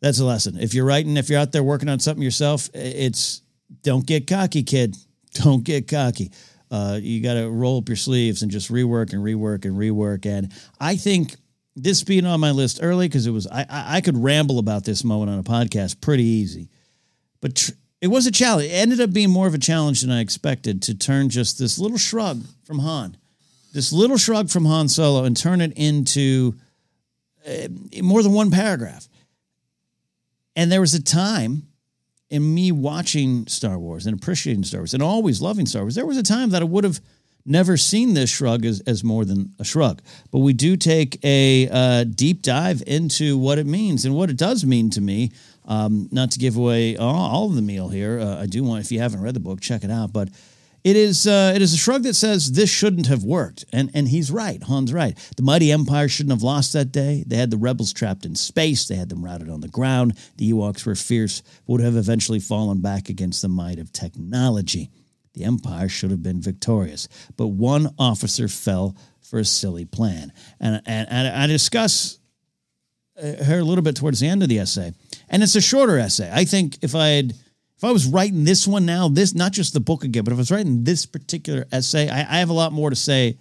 that's 0.00 0.18
a 0.20 0.24
lesson. 0.24 0.58
If 0.58 0.74
you're 0.74 0.84
writing, 0.84 1.16
if 1.16 1.28
you're 1.28 1.40
out 1.40 1.52
there 1.52 1.62
working 1.62 1.88
on 1.88 2.00
something 2.00 2.22
yourself, 2.22 2.68
it's 2.74 3.42
don't 3.82 4.06
get 4.06 4.26
cocky, 4.26 4.62
kid. 4.62 4.96
Don't 5.34 5.62
get 5.62 5.86
cocky. 5.86 6.32
Uh, 6.70 6.98
you 7.00 7.22
got 7.22 7.34
to 7.34 7.48
roll 7.48 7.78
up 7.78 7.88
your 7.88 7.96
sleeves 7.96 8.42
and 8.42 8.50
just 8.50 8.72
rework 8.72 9.12
and 9.12 9.22
rework 9.22 9.66
and 9.66 9.76
rework. 9.76 10.24
And 10.24 10.50
I 10.80 10.96
think 10.96 11.36
this 11.76 12.02
being 12.02 12.24
on 12.24 12.40
my 12.40 12.50
list 12.50 12.80
early 12.82 13.06
because 13.08 13.26
it 13.26 13.30
was 13.30 13.46
I, 13.46 13.66
I 13.68 14.00
could 14.00 14.16
ramble 14.16 14.58
about 14.58 14.84
this 14.84 15.04
moment 15.04 15.30
on 15.30 15.38
a 15.38 15.42
podcast 15.42 16.00
pretty 16.00 16.24
easy, 16.24 16.70
but 17.40 17.56
tr- 17.56 17.72
it 18.00 18.08
was 18.08 18.26
a 18.26 18.30
challenge. 18.30 18.70
It 18.70 18.74
ended 18.74 19.00
up 19.00 19.12
being 19.12 19.30
more 19.30 19.46
of 19.46 19.54
a 19.54 19.58
challenge 19.58 20.02
than 20.02 20.10
I 20.10 20.20
expected 20.20 20.82
to 20.82 20.94
turn 20.94 21.28
just 21.30 21.58
this 21.58 21.78
little 21.78 21.98
shrug 21.98 22.44
from 22.64 22.80
Han, 22.80 23.16
this 23.72 23.92
little 23.92 24.16
shrug 24.16 24.50
from 24.50 24.64
Han 24.64 24.88
Solo, 24.88 25.24
and 25.24 25.36
turn 25.36 25.60
it 25.60 25.72
into 25.76 26.54
uh, 27.46 27.68
more 28.02 28.22
than 28.22 28.32
one 28.32 28.50
paragraph. 28.50 29.08
And 30.54 30.70
there 30.70 30.80
was 30.80 30.94
a 30.94 31.02
time 31.02 31.68
in 32.30 32.54
me 32.54 32.72
watching 32.72 33.46
Star 33.46 33.78
Wars 33.78 34.06
and 34.06 34.16
appreciating 34.16 34.64
Star 34.64 34.80
Wars 34.80 34.94
and 34.94 35.02
always 35.02 35.40
loving 35.40 35.66
Star 35.66 35.82
Wars, 35.82 35.94
there 35.94 36.06
was 36.06 36.16
a 36.16 36.22
time 36.22 36.50
that 36.50 36.62
I 36.62 36.66
would 36.66 36.84
have 36.84 37.00
never 37.46 37.76
seen 37.76 38.14
this 38.14 38.30
shrug 38.30 38.64
as, 38.66 38.80
as 38.80 39.02
more 39.02 39.24
than 39.24 39.54
a 39.58 39.64
shrug. 39.64 40.02
But 40.30 40.40
we 40.40 40.52
do 40.52 40.76
take 40.76 41.18
a 41.24 41.68
uh, 41.70 42.04
deep 42.04 42.42
dive 42.42 42.82
into 42.86 43.38
what 43.38 43.58
it 43.58 43.66
means 43.66 44.04
and 44.04 44.14
what 44.14 44.30
it 44.30 44.36
does 44.36 44.64
mean 44.64 44.90
to 44.90 45.00
me. 45.00 45.32
Um, 45.68 46.08
not 46.10 46.30
to 46.30 46.38
give 46.38 46.56
away 46.56 46.96
all, 46.96 47.46
of 47.46 47.54
the 47.54 47.62
meal 47.62 47.90
here. 47.90 48.18
Uh, 48.18 48.40
I 48.40 48.46
do 48.46 48.64
want, 48.64 48.82
if 48.82 48.90
you 48.90 49.00
haven't 49.00 49.20
read 49.20 49.34
the 49.34 49.40
book, 49.40 49.60
check 49.60 49.84
it 49.84 49.90
out. 49.90 50.14
But 50.14 50.30
it 50.82 50.96
is 50.96 51.26
uh, 51.26 51.52
it 51.54 51.60
is 51.60 51.74
a 51.74 51.76
shrug 51.76 52.04
that 52.04 52.14
says 52.14 52.52
this 52.52 52.70
shouldn't 52.70 53.08
have 53.08 53.22
worked, 53.22 53.66
and 53.72 53.90
and 53.92 54.08
he's 54.08 54.30
right. 54.30 54.62
Han's 54.62 54.92
right. 54.92 55.18
The 55.36 55.42
mighty 55.42 55.70
empire 55.70 56.08
shouldn't 56.08 56.32
have 56.32 56.42
lost 56.42 56.72
that 56.72 56.92
day. 56.92 57.24
They 57.26 57.36
had 57.36 57.50
the 57.50 57.58
rebels 57.58 57.92
trapped 57.92 58.24
in 58.24 58.34
space. 58.34 58.88
They 58.88 58.94
had 58.94 59.10
them 59.10 59.22
routed 59.22 59.50
on 59.50 59.60
the 59.60 59.68
ground. 59.68 60.16
The 60.36 60.50
Ewoks 60.50 60.86
were 60.86 60.94
fierce, 60.94 61.42
would 61.66 61.82
have 61.82 61.96
eventually 61.96 62.40
fallen 62.40 62.80
back 62.80 63.10
against 63.10 63.42
the 63.42 63.48
might 63.48 63.78
of 63.78 63.92
technology. 63.92 64.90
The 65.34 65.44
empire 65.44 65.88
should 65.88 66.10
have 66.10 66.22
been 66.22 66.40
victorious, 66.40 67.08
but 67.36 67.48
one 67.48 67.94
officer 67.98 68.48
fell 68.48 68.96
for 69.20 69.38
a 69.38 69.44
silly 69.44 69.84
plan, 69.84 70.32
and 70.58 70.80
and, 70.86 71.08
and 71.10 71.28
I 71.28 71.46
discuss 71.48 72.18
her 73.20 73.58
a 73.58 73.64
little 73.64 73.82
bit 73.82 73.96
towards 73.96 74.20
the 74.20 74.28
end 74.28 74.42
of 74.42 74.48
the 74.48 74.58
essay, 74.58 74.92
and 75.28 75.42
it's 75.42 75.56
a 75.56 75.60
shorter 75.60 75.98
essay. 75.98 76.30
I 76.32 76.44
think 76.44 76.78
if 76.82 76.94
I 76.94 77.08
had 77.08 77.34
if 77.76 77.84
I 77.84 77.92
was 77.92 78.06
writing 78.06 78.44
this 78.44 78.66
one 78.66 78.86
now, 78.86 79.08
this 79.08 79.34
not 79.34 79.52
just 79.52 79.72
the 79.72 79.80
book 79.80 80.04
again, 80.04 80.24
but 80.24 80.32
if 80.32 80.38
I 80.38 80.40
was 80.40 80.50
writing 80.50 80.84
this 80.84 81.06
particular 81.06 81.66
essay, 81.70 82.08
I, 82.08 82.20
I 82.20 82.38
have 82.38 82.50
a 82.50 82.54
lot 82.54 82.72
more 82.72 82.90
to 82.90 82.96
say 82.96 83.38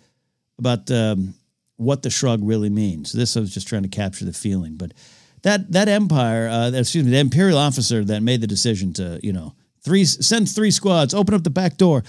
about 0.60 0.90
um, 0.92 1.34
what 1.78 2.04
the 2.04 2.10
shrug 2.10 2.42
really 2.44 2.70
means. 2.70 3.12
This 3.12 3.36
I 3.36 3.40
was 3.40 3.54
just 3.54 3.68
trying 3.68 3.84
to 3.84 3.90
capture 3.90 4.26
the 4.26 4.34
feeling, 4.34 4.76
but 4.76 4.94
that 5.42 5.72
that 5.72 5.88
empire, 5.88 6.48
uh, 6.48 6.72
excuse 6.72 7.04
me, 7.04 7.12
the 7.12 7.20
imperial 7.20 7.58
officer 7.58 8.04
that 8.04 8.22
made 8.22 8.42
the 8.42 8.48
decision 8.48 8.94
to 8.94 9.20
you 9.24 9.34
know 9.34 9.56
three 9.82 10.06
send 10.06 10.50
three 10.50 10.72
squads, 10.72 11.14
open 11.14 11.34
up 11.34 11.44
the 11.44 11.50
back 11.50 11.78
door, 11.78 12.04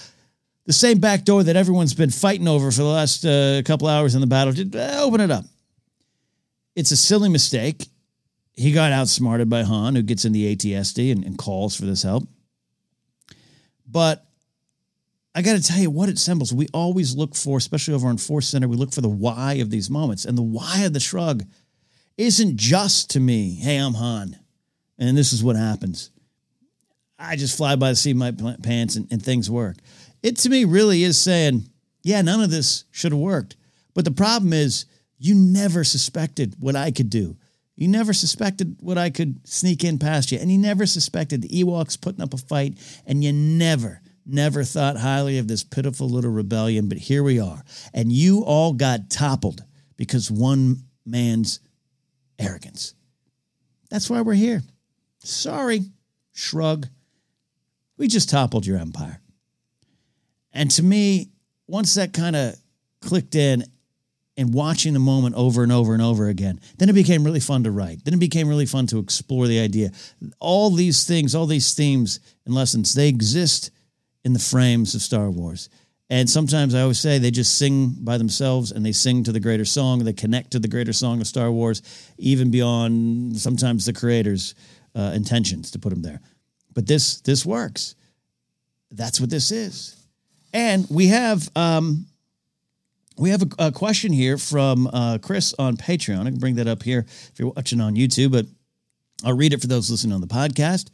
the 0.67 0.73
same 0.73 0.99
back 0.99 1.25
door 1.25 1.43
that 1.43 1.57
everyone's 1.57 1.95
been 1.95 2.11
fighting 2.11 2.49
over 2.49 2.71
for 2.71 2.83
the 2.83 2.89
last 2.89 3.25
uh, 3.25 3.63
couple 3.65 3.89
hours 3.89 4.15
in 4.15 4.21
the 4.21 4.27
battle. 4.27 4.53
Just, 4.53 4.77
uh, 4.77 5.01
open 5.01 5.21
it 5.21 5.31
up. 5.31 5.45
It's 6.79 6.93
a 6.93 6.97
silly 6.97 7.29
mistake 7.29 7.89
he 8.53 8.71
got 8.71 8.93
outsmarted 8.93 9.51
by 9.51 9.65
Han, 9.65 9.97
who 9.97 10.03
gets 10.03 10.25
in 10.25 10.31
the 10.31 10.53
AT-ST 10.53 11.17
and, 11.17 11.25
and 11.25 11.37
calls 11.37 11.75
for 11.75 11.87
this 11.87 12.05
help. 12.05 12.23
But 13.85 14.25
I 15.35 15.43
got 15.43 15.57
to 15.57 15.63
tell 15.63 15.81
you 15.81 15.91
what 15.91 16.09
it 16.09 16.21
symbols. 16.21 16.55
We 16.55 16.69
always 16.73 17.17
look 17.17 17.35
for, 17.35 17.59
especially 17.59 17.95
over 17.95 18.07
on 18.07 18.17
Force 18.17 18.47
Center, 18.47 18.69
we 18.69 18.77
look 18.77 18.93
for 18.93 19.01
the 19.01 19.09
why 19.09 19.55
of 19.55 19.71
these 19.71 19.91
moments. 19.91 20.25
And 20.25 20.39
the 20.39 20.43
why 20.43 20.83
of 20.85 20.93
the 20.93 21.01
shrug 21.01 21.43
isn't 22.17 22.57
just 22.57 23.11
to 23.11 23.19
me, 23.19 23.57
hey, 23.57 23.77
I'm 23.77 23.95
Han, 23.95 24.39
and 25.01 25.19
this 25.19 25.33
is 25.33 25.43
what 25.43 25.57
happens. 25.57 26.11
I 27.19 27.35
just 27.35 27.57
fly 27.57 27.75
by 27.75 27.91
the 27.91 27.97
seat 27.97 28.13
of 28.13 28.41
my 28.41 28.57
pants 28.63 28.95
and, 28.95 29.11
and 29.11 29.21
things 29.21 29.51
work. 29.51 29.79
It 30.23 30.37
to 30.37 30.49
me 30.49 30.65
really 30.65 31.03
is 31.03 31.21
saying, 31.21 31.69
yeah, 32.05 32.23
none 32.23 32.41
of 32.41 32.53
this 32.53 32.85
should 32.93 33.11
have 33.11 33.21
worked. 33.21 33.57
But 33.95 34.05
the 34.05 34.13
problem 34.13 34.53
is, 34.53 34.87
you 35.19 35.35
never 35.35 35.85
suspected 35.85 36.57
what 36.59 36.77
I 36.77 36.91
could 36.91 37.11
do. 37.11 37.37
You 37.75 37.89
never 37.89 38.13
suspected 38.13 38.77
what 38.81 38.99
I 38.99 39.11
could 39.11 39.47
sneak 39.47 39.85
in 39.85 39.99
past 39.99 40.33
you. 40.33 40.39
And 40.39 40.51
you 40.51 40.59
never 40.59 40.87
suspected 40.87 41.43
the 41.43 41.49
Ewoks 41.49 42.01
putting 42.01 42.21
up 42.23 42.35
a 42.35 42.37
fight. 42.37 42.77
And 43.07 43.23
you 43.23 43.33
never, 43.33 44.01
never 44.27 44.65
thought 44.65 44.97
highly 44.97 45.39
of 45.39 45.47
this 45.47 45.63
pitiful 45.63 46.09
little 46.09 46.33
rebellion. 46.33 46.89
But 46.89 46.99
here 46.99 47.23
we 47.23 47.39
are. 47.39 47.63
And 47.95 48.13
you 48.13 48.45
all 48.45 48.73
got 48.73 49.11
toppled 49.11 49.63
because 49.97 50.31
one 50.31 50.85
man's 51.07 51.61
arrogance. 52.39 52.95
That's 53.91 54.11
why 54.11 54.23
we're 54.23 54.35
here. 54.35 54.63
Sorry. 55.23 55.83
Shrug. 56.33 56.89
We 57.97 58.09
just 58.09 58.29
toppled 58.29 58.67
your 58.67 58.79
empire. 58.79 59.21
And 60.53 60.71
to 60.73 60.83
me, 60.83 61.31
once 61.69 61.95
that 61.95 62.13
kind 62.13 62.35
of 62.35 62.57
clicked 63.01 63.35
in 63.35 63.65
and 64.39 64.55
watching 64.55 64.93
the 64.95 65.01
moment 65.01 65.35
over 65.35 65.65
and 65.65 65.73
over 65.73 65.93
and 65.93 66.03
over 66.03 66.29
again, 66.29 66.61
then 66.79 66.89
it 66.89 66.95
became 66.95 67.25
really 67.25 67.41
fun 67.41 67.65
to 67.65 67.73
write. 67.73 68.05
Then 68.05 68.15
it 68.15 68.21
became 68.21 68.49
really 68.49 68.67
fun 68.67 68.87
to 68.87 69.01
explore 69.01 69.49
the 69.49 69.59
idea. 69.59 69.91
All 70.39 70.71
these 70.71 71.05
things, 71.05 71.35
all 71.35 71.47
these 71.47 71.75
themes 71.75 72.21
and 72.47 72.55
lessons, 72.55 72.95
they 72.95 73.09
exist 73.09 73.73
in 74.25 74.33
the 74.33 74.39
frames 74.39 74.95
of 74.95 75.03
Star 75.03 75.29
Wars. 75.29 75.69
And 76.09 76.31
sometimes 76.31 76.75
I 76.75 76.83
always 76.83 77.01
say 77.01 77.19
they 77.19 77.33
just 77.33 77.59
sing 77.59 77.95
by 77.99 78.17
themselves 78.17 78.71
and 78.71 78.87
they 78.87 78.93
sing 78.93 79.25
to 79.25 79.33
the 79.33 79.41
greater 79.41 79.65
song. 79.65 79.99
They 79.99 80.13
connect 80.13 80.53
to 80.53 80.61
the 80.61 80.69
greater 80.69 80.93
song 80.93 81.21
of 81.21 81.27
Star 81.27 81.51
Wars, 81.51 81.83
even 82.17 82.51
beyond 82.51 83.37
sometimes 83.39 83.85
the 83.85 83.93
creator's 83.93 84.55
uh, 84.95 85.13
intentions 85.15 85.73
to 85.73 85.79
put 85.79 85.91
them 85.91 86.03
there. 86.03 86.21
But 86.75 86.87
this 86.87 87.21
this 87.21 87.45
works. 87.45 87.97
That's 88.91 89.21
what 89.21 89.31
this 89.31 89.51
is. 89.51 89.97
And 90.55 90.87
we 90.89 91.09
have 91.09 91.51
um, 91.55 92.07
we 93.19 93.31
have 93.31 93.43
a, 93.43 93.67
a 93.67 93.73
question 93.73 94.13
here 94.13 94.39
from 94.39 94.87
uh, 94.93 95.19
Chris 95.21 95.55
on 95.59 95.77
Patreon. 95.77 96.21
I 96.21 96.31
can 96.31 96.39
bring 96.39 96.55
that 96.57 96.69
up 96.69 96.83
here 96.83 97.01
if 97.09 97.33
you're 97.37 97.51
watching 97.51 97.81
on 97.81 97.95
YouTube, 97.95 98.33
but 98.33 98.47
I'll 99.25 99.37
read 99.37 99.53
it 99.53 99.61
for 99.61 99.67
those 99.67 99.91
listening 99.91 100.15
on 100.15 100.21
the 100.21 100.27
podcast. 100.27 100.91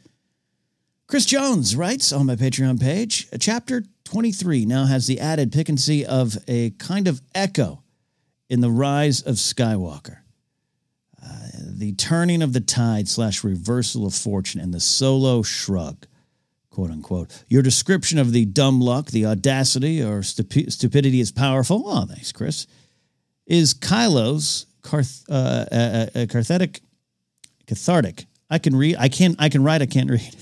Chris 1.07 1.25
Jones 1.25 1.75
writes 1.75 2.11
on 2.11 2.25
my 2.25 2.35
Patreon 2.35 2.81
page, 2.81 3.27
chapter 3.39 3.83
23 4.05 4.65
now 4.65 4.85
has 4.85 5.05
the 5.05 5.19
added 5.19 5.51
piquancy 5.51 6.03
of 6.03 6.35
a 6.47 6.71
kind 6.71 7.07
of 7.07 7.21
echo 7.35 7.83
in 8.49 8.61
the 8.61 8.71
rise 8.71 9.21
of 9.21 9.35
Skywalker. 9.35 10.17
Uh, 11.23 11.47
the 11.53 11.93
turning 11.93 12.41
of 12.41 12.53
the 12.53 12.59
tide 12.59 13.07
slash 13.07 13.43
reversal 13.43 14.05
of 14.07 14.15
fortune 14.15 14.59
and 14.59 14.73
the 14.73 14.79
solo 14.79 15.43
shrug 15.43 16.07
quote 16.75 16.91
unquote. 16.91 17.43
Your 17.47 17.61
description 17.61 18.19
of 18.19 18.33
the 18.33 18.43
dumb 18.43 18.81
luck, 18.81 19.07
the 19.07 19.25
audacity, 19.25 20.03
or 20.03 20.19
stupi- 20.19 20.69
stupidity 20.69 21.21
is 21.21 21.31
powerful. 21.31 21.83
Oh, 21.85 22.05
thanks, 22.05 22.33
Chris. 22.33 22.67
Is 23.47 23.73
Kylo's 23.73 24.65
carth- 24.81 25.23
uh, 25.29 25.65
uh, 25.71 25.75
uh, 25.75 26.19
uh, 26.19 26.25
cathartic, 26.27 26.81
cathartic. 27.65 28.25
I 28.49 28.57
can 28.57 28.75
read. 28.75 28.97
I 28.99 29.07
can. 29.07 29.37
I 29.39 29.47
can 29.47 29.63
write. 29.63 29.81
I 29.81 29.85
can't 29.85 30.09
read. 30.11 30.35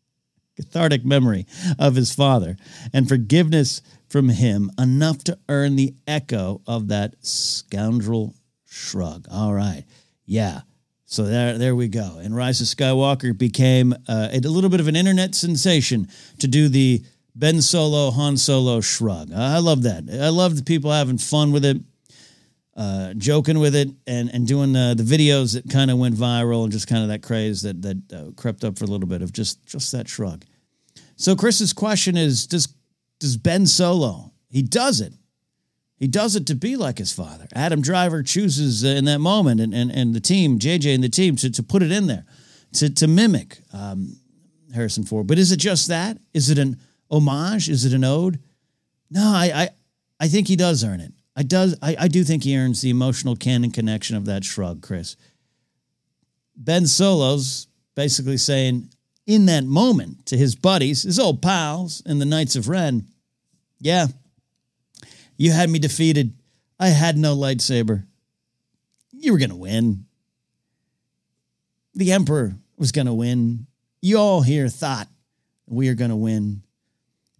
cathartic 0.56 1.04
memory 1.04 1.46
of 1.78 1.94
his 1.94 2.12
father 2.12 2.56
and 2.92 3.08
forgiveness 3.08 3.80
from 4.08 4.30
him 4.30 4.70
enough 4.78 5.22
to 5.24 5.38
earn 5.48 5.76
the 5.76 5.94
echo 6.06 6.62
of 6.66 6.88
that 6.88 7.14
scoundrel 7.20 8.34
shrug. 8.64 9.28
All 9.30 9.52
right. 9.52 9.84
Yeah. 10.24 10.62
So 11.08 11.22
there, 11.22 11.56
there 11.56 11.76
we 11.76 11.86
go. 11.86 12.18
And 12.20 12.34
Rise 12.34 12.60
of 12.60 12.66
Skywalker 12.66 13.36
became 13.36 13.94
uh, 14.08 14.28
a 14.32 14.40
little 14.40 14.68
bit 14.68 14.80
of 14.80 14.88
an 14.88 14.96
internet 14.96 15.36
sensation 15.36 16.08
to 16.40 16.48
do 16.48 16.68
the 16.68 17.04
Ben 17.36 17.62
Solo, 17.62 18.10
Han 18.10 18.36
Solo 18.36 18.80
shrug. 18.80 19.32
I 19.32 19.58
love 19.58 19.84
that. 19.84 20.04
I 20.10 20.30
love 20.30 20.56
the 20.56 20.64
people 20.64 20.90
having 20.90 21.18
fun 21.18 21.52
with 21.52 21.64
it, 21.64 21.76
uh, 22.76 23.14
joking 23.14 23.60
with 23.60 23.76
it, 23.76 23.88
and 24.08 24.30
and 24.34 24.48
doing 24.48 24.72
the, 24.72 24.94
the 24.96 25.04
videos 25.04 25.54
that 25.54 25.70
kind 25.70 25.92
of 25.92 25.98
went 25.98 26.16
viral 26.16 26.64
and 26.64 26.72
just 26.72 26.88
kind 26.88 27.02
of 27.02 27.08
that 27.10 27.22
craze 27.22 27.62
that 27.62 27.82
that 27.82 28.12
uh, 28.12 28.32
crept 28.32 28.64
up 28.64 28.76
for 28.76 28.84
a 28.84 28.88
little 28.88 29.06
bit 29.06 29.22
of 29.22 29.32
just 29.32 29.64
just 29.64 29.92
that 29.92 30.08
shrug. 30.08 30.44
So 31.14 31.36
Chris's 31.36 31.72
question 31.72 32.16
is: 32.16 32.48
Does 32.48 32.74
does 33.20 33.36
Ben 33.36 33.66
Solo? 33.66 34.32
He 34.48 34.62
does 34.62 35.00
it 35.00 35.12
he 35.96 36.06
does 36.06 36.36
it 36.36 36.46
to 36.46 36.54
be 36.54 36.76
like 36.76 36.98
his 36.98 37.12
father. 37.12 37.46
Adam 37.54 37.80
Driver 37.80 38.22
chooses 38.22 38.84
in 38.84 39.06
that 39.06 39.20
moment, 39.20 39.60
and, 39.60 39.72
and, 39.72 39.90
and 39.90 40.14
the 40.14 40.20
team, 40.20 40.58
JJ 40.58 40.94
and 40.94 41.02
the 41.02 41.08
team, 41.08 41.36
to, 41.36 41.50
to 41.50 41.62
put 41.62 41.82
it 41.82 41.90
in 41.90 42.06
there, 42.06 42.26
to, 42.74 42.90
to 42.90 43.06
mimic 43.06 43.60
um, 43.72 44.16
Harrison 44.74 45.04
Ford. 45.04 45.26
But 45.26 45.38
is 45.38 45.52
it 45.52 45.58
just 45.58 45.88
that? 45.88 46.18
Is 46.34 46.50
it 46.50 46.58
an 46.58 46.78
homage? 47.10 47.70
Is 47.70 47.84
it 47.86 47.94
an 47.94 48.04
ode? 48.04 48.40
No, 49.10 49.22
I, 49.22 49.50
I, 49.54 49.68
I 50.20 50.28
think 50.28 50.48
he 50.48 50.56
does 50.56 50.84
earn 50.84 51.00
it. 51.00 51.12
I 51.36 51.42
does 51.42 51.76
I, 51.82 51.96
I 52.00 52.08
do 52.08 52.24
think 52.24 52.44
he 52.44 52.56
earns 52.56 52.80
the 52.80 52.90
emotional 52.90 53.36
canon 53.36 53.70
connection 53.70 54.16
of 54.16 54.24
that 54.24 54.42
shrug, 54.42 54.82
Chris. 54.82 55.16
Ben 56.56 56.86
Solo's 56.86 57.68
basically 57.94 58.38
saying 58.38 58.88
in 59.26 59.46
that 59.46 59.64
moment 59.64 60.24
to 60.26 60.36
his 60.36 60.56
buddies, 60.56 61.02
his 61.02 61.18
old 61.18 61.42
pals 61.42 62.02
in 62.06 62.18
the 62.18 62.24
Knights 62.24 62.56
of 62.56 62.68
Ren, 62.68 63.06
yeah, 63.80 64.06
you 65.36 65.52
had 65.52 65.70
me 65.70 65.78
defeated. 65.78 66.34
I 66.78 66.88
had 66.88 67.16
no 67.16 67.36
lightsaber. 67.36 68.04
You 69.12 69.32
were 69.32 69.38
going 69.38 69.50
to 69.50 69.56
win. 69.56 70.06
The 71.94 72.12
Emperor 72.12 72.54
was 72.76 72.92
going 72.92 73.06
to 73.06 73.14
win. 73.14 73.66
You 74.02 74.18
all 74.18 74.42
here 74.42 74.68
thought 74.68 75.08
we 75.66 75.88
are 75.88 75.94
going 75.94 76.10
to 76.10 76.16
win. 76.16 76.62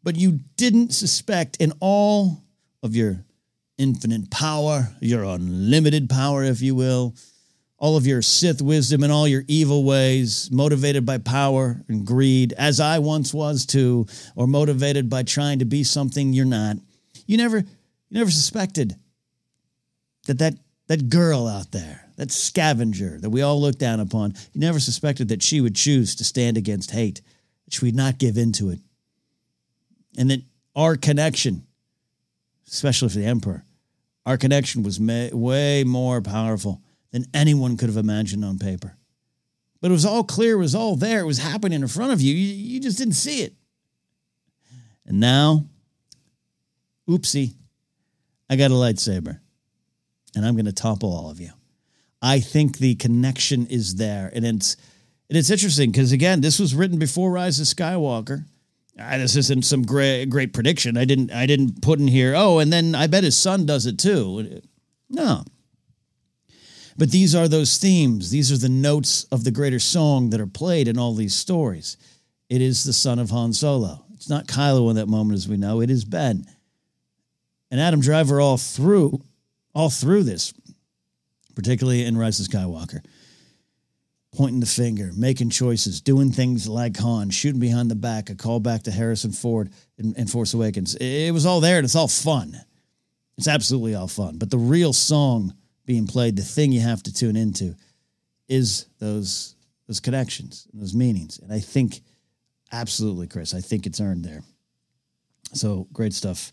But 0.02 0.16
you 0.16 0.40
didn't 0.56 0.94
suspect 0.94 1.56
in 1.58 1.72
all 1.80 2.42
of 2.82 2.96
your 2.96 3.24
infinite 3.78 4.30
power, 4.30 4.88
your 5.00 5.24
unlimited 5.24 6.08
power, 6.08 6.42
if 6.42 6.62
you 6.62 6.74
will, 6.74 7.14
all 7.78 7.96
of 7.96 8.06
your 8.06 8.22
Sith 8.22 8.62
wisdom 8.62 9.02
and 9.02 9.12
all 9.12 9.28
your 9.28 9.44
evil 9.48 9.84
ways, 9.84 10.48
motivated 10.50 11.04
by 11.04 11.18
power 11.18 11.82
and 11.88 12.06
greed, 12.06 12.54
as 12.54 12.80
I 12.80 13.00
once 13.00 13.34
was 13.34 13.66
too, 13.66 14.06
or 14.34 14.46
motivated 14.46 15.10
by 15.10 15.24
trying 15.24 15.58
to 15.58 15.66
be 15.66 15.84
something 15.84 16.32
you're 16.32 16.46
not. 16.46 16.76
You 17.26 17.36
never 17.36 17.64
you 18.08 18.18
never 18.18 18.30
suspected 18.30 18.96
that 20.26 20.38
that, 20.38 20.54
that 20.88 21.08
girl 21.08 21.46
out 21.46 21.72
there, 21.72 22.08
that 22.16 22.30
scavenger 22.30 23.18
that 23.20 23.30
we 23.30 23.42
all 23.42 23.60
look 23.60 23.78
down 23.78 24.00
upon, 24.00 24.34
you 24.52 24.60
never 24.60 24.80
suspected 24.80 25.28
that 25.28 25.42
she 25.42 25.60
would 25.60 25.74
choose 25.74 26.14
to 26.16 26.24
stand 26.24 26.56
against 26.56 26.90
hate, 26.90 27.20
that 27.64 27.74
she 27.74 27.84
would 27.84 27.94
not 27.94 28.18
give 28.18 28.36
in 28.36 28.52
to 28.52 28.70
it. 28.70 28.80
And 30.18 30.30
that 30.30 30.42
our 30.74 30.96
connection, 30.96 31.66
especially 32.68 33.08
for 33.08 33.18
the 33.18 33.26
emperor, 33.26 33.64
our 34.24 34.36
connection 34.36 34.82
was 34.82 34.98
may, 34.98 35.30
way 35.32 35.84
more 35.84 36.20
powerful 36.20 36.82
than 37.12 37.26
anyone 37.32 37.76
could 37.76 37.88
have 37.88 37.96
imagined 37.96 38.44
on 38.44 38.58
paper. 38.58 38.96
But 39.80 39.90
it 39.90 39.92
was 39.92 40.06
all 40.06 40.24
clear, 40.24 40.54
it 40.54 40.58
was 40.58 40.74
all 40.74 40.96
there, 40.96 41.20
it 41.20 41.26
was 41.26 41.38
happening 41.38 41.80
in 41.80 41.88
front 41.88 42.12
of 42.12 42.20
you. 42.20 42.34
You, 42.34 42.54
you 42.54 42.80
just 42.80 42.98
didn't 42.98 43.14
see 43.14 43.42
it. 43.42 43.54
And 45.06 45.20
now, 45.20 45.66
oopsie, 47.08 47.54
I 48.48 48.56
got 48.56 48.70
a 48.70 48.74
lightsaber 48.74 49.40
and 50.34 50.44
I'm 50.44 50.54
going 50.54 50.66
to 50.66 50.72
topple 50.72 51.12
all 51.12 51.30
of 51.30 51.40
you. 51.40 51.50
I 52.22 52.40
think 52.40 52.78
the 52.78 52.94
connection 52.94 53.66
is 53.66 53.96
there. 53.96 54.30
And 54.34 54.44
it's, 54.44 54.76
and 55.28 55.36
it's 55.36 55.50
interesting 55.50 55.90
because, 55.90 56.12
again, 56.12 56.40
this 56.40 56.58
was 56.58 56.74
written 56.74 56.98
before 56.98 57.30
Rise 57.30 57.58
of 57.58 57.66
Skywalker. 57.66 58.44
Uh, 58.98 59.18
this 59.18 59.36
isn't 59.36 59.64
some 59.64 59.82
great, 59.82 60.26
great 60.26 60.52
prediction. 60.52 60.96
I 60.96 61.04
didn't, 61.04 61.32
I 61.32 61.46
didn't 61.46 61.82
put 61.82 61.98
in 61.98 62.08
here, 62.08 62.34
oh, 62.36 62.58
and 62.58 62.72
then 62.72 62.94
I 62.94 63.06
bet 63.06 63.24
his 63.24 63.36
son 63.36 63.66
does 63.66 63.86
it 63.86 63.98
too. 63.98 64.62
No. 65.10 65.44
But 66.96 67.10
these 67.10 67.34
are 67.34 67.48
those 67.48 67.76
themes. 67.76 68.30
These 68.30 68.50
are 68.50 68.56
the 68.56 68.70
notes 68.70 69.24
of 69.24 69.44
the 69.44 69.50
greater 69.50 69.78
song 69.78 70.30
that 70.30 70.40
are 70.40 70.46
played 70.46 70.88
in 70.88 70.98
all 70.98 71.14
these 71.14 71.34
stories. 71.34 71.98
It 72.48 72.62
is 72.62 72.84
the 72.84 72.94
son 72.94 73.18
of 73.18 73.30
Han 73.30 73.52
Solo. 73.52 74.04
It's 74.14 74.30
not 74.30 74.46
Kylo 74.46 74.88
in 74.88 74.96
that 74.96 75.08
moment, 75.08 75.36
as 75.36 75.48
we 75.48 75.58
know. 75.58 75.82
It 75.82 75.90
is 75.90 76.04
Ben 76.06 76.46
and 77.70 77.80
Adam 77.80 78.00
Driver 78.00 78.40
all 78.40 78.56
through 78.56 79.22
all 79.76 79.90
through 79.90 80.22
this, 80.22 80.54
particularly 81.54 82.02
in 82.04 82.16
Rise 82.16 82.40
of 82.40 82.46
Skywalker. 82.46 83.04
Pointing 84.34 84.60
the 84.60 84.66
finger, 84.66 85.10
making 85.14 85.50
choices, 85.50 86.00
doing 86.00 86.32
things 86.32 86.66
like 86.66 86.96
Han, 86.96 87.28
shooting 87.30 87.60
behind 87.60 87.90
the 87.90 87.94
back, 87.94 88.30
a 88.30 88.34
call 88.34 88.58
back 88.58 88.82
to 88.84 88.90
Harrison 88.90 89.32
Ford 89.32 89.70
in, 89.98 90.14
in 90.14 90.26
Force 90.26 90.54
Awakens. 90.54 90.94
It 90.94 91.30
was 91.30 91.44
all 91.46 91.60
there 91.60 91.76
and 91.76 91.84
it's 91.84 91.94
all 91.94 92.08
fun. 92.08 92.58
It's 93.36 93.48
absolutely 93.48 93.94
all 93.94 94.08
fun. 94.08 94.38
But 94.38 94.50
the 94.50 94.58
real 94.58 94.92
song 94.92 95.54
being 95.84 96.06
played, 96.06 96.36
the 96.36 96.42
thing 96.42 96.72
you 96.72 96.80
have 96.80 97.02
to 97.02 97.12
tune 97.12 97.36
into, 97.36 97.76
is 98.48 98.86
those 98.98 99.54
those 99.86 100.00
connections 100.00 100.66
and 100.72 100.82
those 100.82 100.94
meanings. 100.94 101.38
And 101.38 101.52
I 101.52 101.60
think 101.60 102.00
absolutely, 102.72 103.26
Chris, 103.26 103.54
I 103.54 103.60
think 103.60 103.86
it's 103.86 104.00
earned 104.00 104.24
there. 104.24 104.42
So 105.52 105.86
great 105.92 106.12
stuff. 106.12 106.52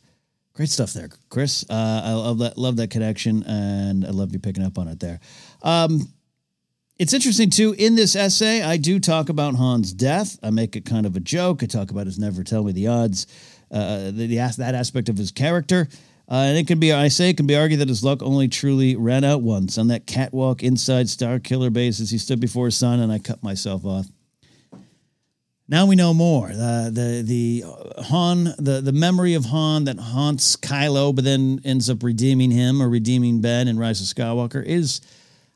Great 0.55 0.69
stuff 0.69 0.93
there, 0.93 1.09
Chris. 1.29 1.65
Uh, 1.67 2.01
I 2.05 2.13
love 2.13 2.37
that. 2.39 2.57
Love 2.57 2.75
that 2.77 2.91
connection, 2.91 3.43
and 3.43 4.05
I 4.05 4.09
love 4.09 4.33
you 4.33 4.39
picking 4.39 4.63
up 4.63 4.77
on 4.77 4.87
it 4.87 4.99
there. 4.99 5.19
Um, 5.63 6.13
it's 6.99 7.13
interesting 7.13 7.49
too. 7.49 7.73
In 7.77 7.95
this 7.95 8.15
essay, 8.15 8.61
I 8.61 8.77
do 8.77 8.99
talk 8.99 9.29
about 9.29 9.55
Han's 9.55 9.93
death. 9.93 10.37
I 10.43 10.51
make 10.51 10.75
it 10.75 10.85
kind 10.85 11.07
of 11.07 11.15
a 11.15 11.19
joke. 11.19 11.63
I 11.63 11.65
talk 11.65 11.89
about 11.89 12.05
his 12.05 12.19
never 12.19 12.43
tell 12.43 12.63
me 12.63 12.71
the 12.71 12.87
odds, 12.87 13.25
uh, 13.71 14.11
the, 14.11 14.27
the 14.27 14.35
that 14.57 14.75
aspect 14.75 15.09
of 15.09 15.17
his 15.17 15.31
character. 15.31 15.87
Uh, 16.29 16.35
and 16.35 16.57
it 16.57 16.67
can 16.67 16.79
be, 16.79 16.93
I 16.93 17.09
say, 17.09 17.31
it 17.31 17.37
can 17.37 17.47
be 17.47 17.55
argued 17.55 17.81
that 17.81 17.89
his 17.89 18.03
luck 18.03 18.21
only 18.21 18.47
truly 18.47 18.95
ran 18.95 19.23
out 19.23 19.41
once 19.41 19.77
on 19.77 19.87
that 19.87 20.07
catwalk 20.07 20.63
inside 20.63 21.07
Starkiller 21.07 21.73
base 21.73 21.99
as 21.99 22.11
he 22.11 22.17
stood 22.17 22.39
before 22.39 22.65
his 22.65 22.77
son, 22.77 22.99
and 22.99 23.11
I 23.11 23.19
cut 23.19 23.43
myself 23.43 23.85
off. 23.85 24.05
Now 25.73 25.87
we 25.87 25.95
know 25.95 26.13
more. 26.13 26.49
The 26.49 26.91
the 26.93 27.21
the 27.23 28.03
Han, 28.03 28.43
the 28.59 28.79
the 28.79 28.91
memory 28.91 29.33
of 29.33 29.45
Han 29.45 29.85
that 29.85 29.97
haunts 29.97 30.55
Kylo, 30.55 31.15
but 31.15 31.23
then 31.23 31.61
ends 31.65 31.89
up 31.89 32.03
redeeming 32.03 32.51
him 32.51 32.79
or 32.79 32.87
redeeming 32.87 33.41
Ben 33.41 33.67
in 33.67 33.79
Rise 33.79 33.99
of 33.99 34.05
Skywalker 34.05 34.63
is 34.63 35.01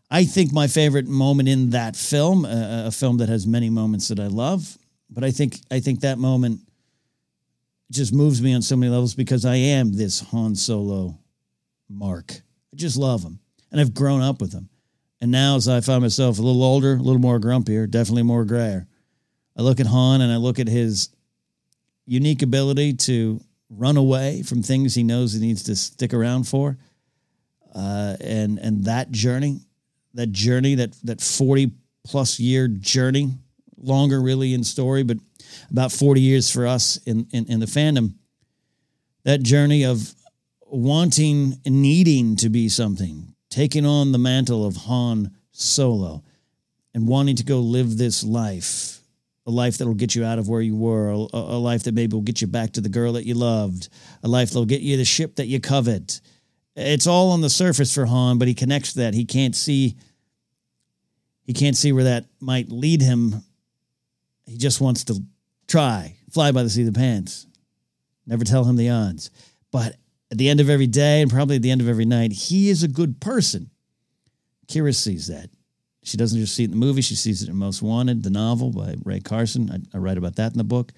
I 0.10 0.24
think 0.26 0.52
my 0.52 0.66
favorite 0.66 1.06
moment 1.06 1.50
in 1.50 1.70
that 1.70 1.96
film, 1.96 2.46
uh, 2.46 2.88
a 2.88 2.92
film 2.92 3.18
that 3.18 3.30
has 3.30 3.46
many 3.46 3.70
moments 3.70 4.08
that 4.08 4.20
I 4.20 4.26
love, 4.26 4.80
but 5.08 5.24
I 5.24 5.30
think 5.30 5.60
I 5.70 5.82
think 5.82 6.00
that 6.00 6.18
moment 6.18 6.62
just 7.92 8.12
moves 8.12 8.42
me 8.42 8.56
on 8.56 8.64
so 8.64 8.76
many 8.76 8.92
levels 8.92 9.14
because 9.14 9.46
I 9.46 9.58
am 9.58 9.94
this 9.94 10.22
Han 10.32 10.56
Solo 10.56 11.20
mark. 11.88 12.32
I 12.74 12.76
just 12.76 12.98
love 12.98 13.22
him, 13.22 13.38
and 13.72 13.80
I've 13.80 13.94
grown 13.94 14.24
up 14.24 14.42
with 14.42 14.52
him. 14.52 14.68
And 15.22 15.30
now, 15.30 15.58
as 15.58 15.68
I 15.68 15.80
find 15.82 16.02
myself 16.02 16.40
a 16.40 16.42
little 16.42 16.64
older, 16.64 16.94
a 16.96 17.04
little 17.04 17.22
more 17.22 17.40
grumpier, 17.40 17.88
definitely 17.88 18.24
more 18.24 18.46
grayer, 18.46 18.88
I 19.58 19.62
look 19.62 19.80
at 19.80 19.88
Han 19.88 20.22
and 20.22 20.32
I 20.32 20.38
look 20.38 20.60
at 20.60 20.68
his 20.68 21.10
unique 22.06 22.42
ability 22.42 22.94
to 22.94 23.42
run 23.70 23.98
away 23.98 24.44
from 24.44 24.64
things 24.64 24.96
he 24.96 25.04
knows 25.04 25.34
he 25.34 25.40
needs 25.40 25.64
to 25.64 25.76
stick 25.76 26.14
around 26.14 26.48
for, 26.48 26.78
uh, 27.76 28.16
and 28.22 28.60
and 28.60 28.86
that 28.86 29.12
journey 29.12 29.62
that 30.18 30.32
journey, 30.32 30.76
that 30.76 30.94
that 31.04 31.22
40 31.22 31.72
plus 32.04 32.40
year 32.40 32.68
journey, 32.68 33.30
longer 33.78 34.20
really 34.20 34.54
in 34.54 34.64
story, 34.64 35.04
but 35.04 35.18
about 35.72 35.92
40 35.92 36.20
years 36.20 36.52
for 36.52 36.68
us 36.68 36.98
in, 37.06 37.28
in, 37.32 37.46
in 37.46 37.60
the 37.60 37.66
fandom. 37.66 38.16
That 39.24 39.44
journey 39.44 39.86
of 39.86 40.14
wanting 40.62 41.60
and 41.66 41.82
needing 41.82 42.36
to 42.38 42.50
be 42.50 42.68
something, 42.68 43.36
taking 43.50 43.86
on 43.86 44.12
the 44.12 44.18
mantle 44.18 44.66
of 44.66 44.76
Han 44.76 45.32
Solo, 45.52 46.24
and 46.94 47.08
wanting 47.08 47.36
to 47.36 47.44
go 47.44 47.60
live 47.60 47.98
this 47.98 48.24
life, 48.24 48.97
a 49.48 49.52
life 49.52 49.78
that'll 49.78 49.94
get 49.94 50.14
you 50.14 50.26
out 50.26 50.38
of 50.38 50.50
where 50.50 50.62
you 50.62 50.76
were, 50.76 51.10
a, 51.10 51.16
a 51.34 51.58
life 51.58 51.84
that 51.84 51.94
maybe 51.94 52.14
will 52.14 52.22
get 52.22 52.42
you 52.42 52.48
back 52.48 52.74
to 52.74 52.82
the 52.82 52.90
girl 52.90 53.14
that 53.14 53.26
you 53.26 53.34
loved, 53.34 53.88
a 54.22 54.28
life 54.28 54.50
that'll 54.50 54.66
get 54.66 54.82
you 54.82 54.98
the 54.98 55.06
ship 55.06 55.38
that 55.38 55.48
you 55.48 55.60
covet. 55.62 56.20
It's 56.76 57.08
all 57.08 57.32
on 57.32 57.40
the 57.40 57.50
surface 57.50 57.96
for 57.96 58.06
Han, 58.06 58.38
but 58.38 58.50
he 58.50 58.54
connects 58.54 58.94
that. 58.94 59.14
He 59.14 59.26
can't 59.26 59.56
see 59.56 59.96
he 61.46 61.54
can't 61.54 61.78
see 61.78 61.94
where 61.94 62.04
that 62.04 62.26
might 62.42 62.70
lead 62.70 63.02
him. 63.02 63.42
He 64.46 64.58
just 64.58 64.82
wants 64.82 65.06
to 65.06 65.24
try, 65.66 66.18
fly 66.30 66.52
by 66.52 66.62
the 66.62 66.70
seat 66.70 66.86
of 66.86 66.94
the 66.94 67.00
pants. 67.00 67.48
Never 68.26 68.44
tell 68.44 68.66
him 68.66 68.76
the 68.76 68.90
odds. 68.90 69.32
But 69.72 69.96
at 70.30 70.38
the 70.38 70.50
end 70.50 70.60
of 70.60 70.70
every 70.70 70.88
day 70.88 71.22
and 71.22 71.32
probably 71.32 71.56
at 71.56 71.62
the 71.62 71.72
end 71.72 71.80
of 71.80 71.88
every 71.88 72.04
night, 72.04 72.34
he 72.34 72.70
is 72.70 72.84
a 72.84 72.90
good 72.90 73.22
person. 73.22 73.70
Qi'ra 74.68 74.94
sees 74.94 75.28
that. 75.28 75.50
She 76.08 76.16
doesn't 76.16 76.40
just 76.40 76.56
see 76.56 76.64
it 76.64 76.72
in 76.72 76.72
the 76.72 76.86
movie, 76.86 77.02
she 77.02 77.16
sees 77.16 77.44
it 77.44 77.50
in 77.50 77.58
Most 77.58 77.82
Wanted, 77.82 78.24
the 78.24 78.30
novel 78.30 78.72
by 78.72 78.96
Rae 79.04 79.20
Carson. 79.20 79.70
I, 79.70 79.98
I 79.98 80.00
write 80.00 80.18
about 80.18 80.38
that 80.38 80.54
in 80.54 80.58
the 80.58 80.64
book. 80.64 80.94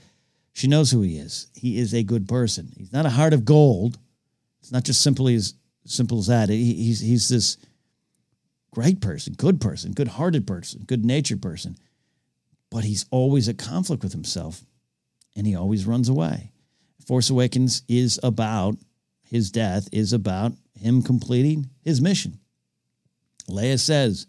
She 0.54 0.68
knows 0.68 0.92
who 0.92 1.02
he 1.02 1.18
is. 1.18 1.48
He 1.56 1.80
is 1.80 1.96
a 1.96 2.04
good 2.04 2.28
person. 2.28 2.72
He's 2.78 2.94
not 2.94 3.08
a 3.08 3.10
heart 3.10 3.34
of 3.34 3.44
gold. 3.44 3.98
It's 4.60 4.72
not 4.72 4.84
just 4.84 5.02
simply 5.02 5.34
as 5.34 5.56
simple 5.84 6.20
as 6.20 6.28
that. 6.28 6.50
He, 6.50 6.76
he's, 6.76 7.00
he's 7.00 7.28
this 7.28 7.58
great 8.72 9.02
person, 9.02 9.34
good 9.34 9.60
person, 9.60 9.94
good 9.94 10.10
hearted 10.10 10.46
person, 10.46 10.84
good 10.86 11.04
natured 11.04 11.42
person. 11.42 11.76
But 12.70 12.84
he's 12.84 13.08
always 13.10 13.50
at 13.50 13.58
conflict 13.58 14.04
with 14.04 14.14
himself 14.14 14.64
and 15.36 15.48
he 15.48 15.56
always 15.56 15.88
runs 15.88 16.08
away. 16.08 16.52
Force 17.08 17.32
Awakens 17.32 17.82
is 17.88 18.20
about 18.22 18.76
his 19.24 19.50
death, 19.50 19.90
is 19.92 20.14
about 20.14 20.54
him 20.80 21.02
completing 21.02 21.72
his 21.82 22.00
mission. 22.00 22.40
Leia 23.50 23.80
says, 23.80 24.28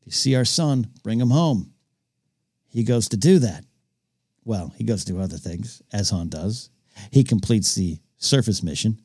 If 0.00 0.06
you 0.06 0.12
see 0.12 0.34
our 0.34 0.44
son, 0.44 0.88
bring 1.02 1.20
him 1.20 1.30
home. 1.30 1.72
He 2.68 2.84
goes 2.84 3.08
to 3.08 3.16
do 3.16 3.38
that. 3.40 3.64
Well, 4.44 4.72
he 4.76 4.84
goes 4.84 5.04
to 5.04 5.12
do 5.12 5.20
other 5.20 5.36
things, 5.36 5.82
as 5.92 6.10
Han 6.10 6.28
does. 6.28 6.70
He 7.10 7.24
completes 7.24 7.74
the 7.74 7.98
surface 8.16 8.62
mission 8.62 8.98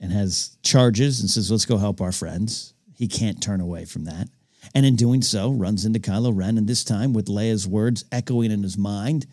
and 0.00 0.12
has 0.12 0.56
charges 0.62 1.20
and 1.20 1.30
says, 1.30 1.50
Let's 1.50 1.64
go 1.64 1.78
help 1.78 2.00
our 2.00 2.12
friends. 2.12 2.74
He 2.94 3.08
can't 3.08 3.42
turn 3.42 3.60
away 3.60 3.84
from 3.84 4.04
that. 4.04 4.28
And 4.74 4.86
in 4.86 4.96
doing 4.96 5.22
so, 5.22 5.50
runs 5.50 5.84
into 5.84 5.98
Kylo 5.98 6.32
Ren, 6.34 6.58
and 6.58 6.68
this 6.68 6.84
time 6.84 7.12
with 7.12 7.26
Leia's 7.26 7.66
words 7.66 8.04
echoing 8.12 8.50
in 8.50 8.62
his 8.62 8.78
mind, 8.78 9.26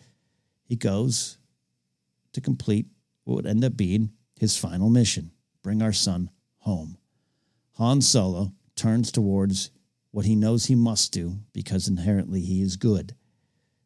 he 0.64 0.76
goes 0.76 1.38
to 2.32 2.40
complete 2.40 2.86
what 3.24 3.36
would 3.36 3.46
end 3.46 3.64
up 3.64 3.76
being 3.76 4.10
his 4.38 4.56
final 4.56 4.90
mission 4.90 5.30
bring 5.62 5.82
our 5.82 5.92
son 5.92 6.30
home. 6.58 6.96
Han 7.74 8.00
Solo 8.00 8.52
turns 8.76 9.12
towards 9.12 9.70
what 10.10 10.26
he 10.26 10.34
knows 10.34 10.66
he 10.66 10.74
must 10.74 11.12
do 11.12 11.38
because 11.52 11.88
inherently 11.88 12.40
he 12.40 12.62
is 12.62 12.76
good. 12.76 13.14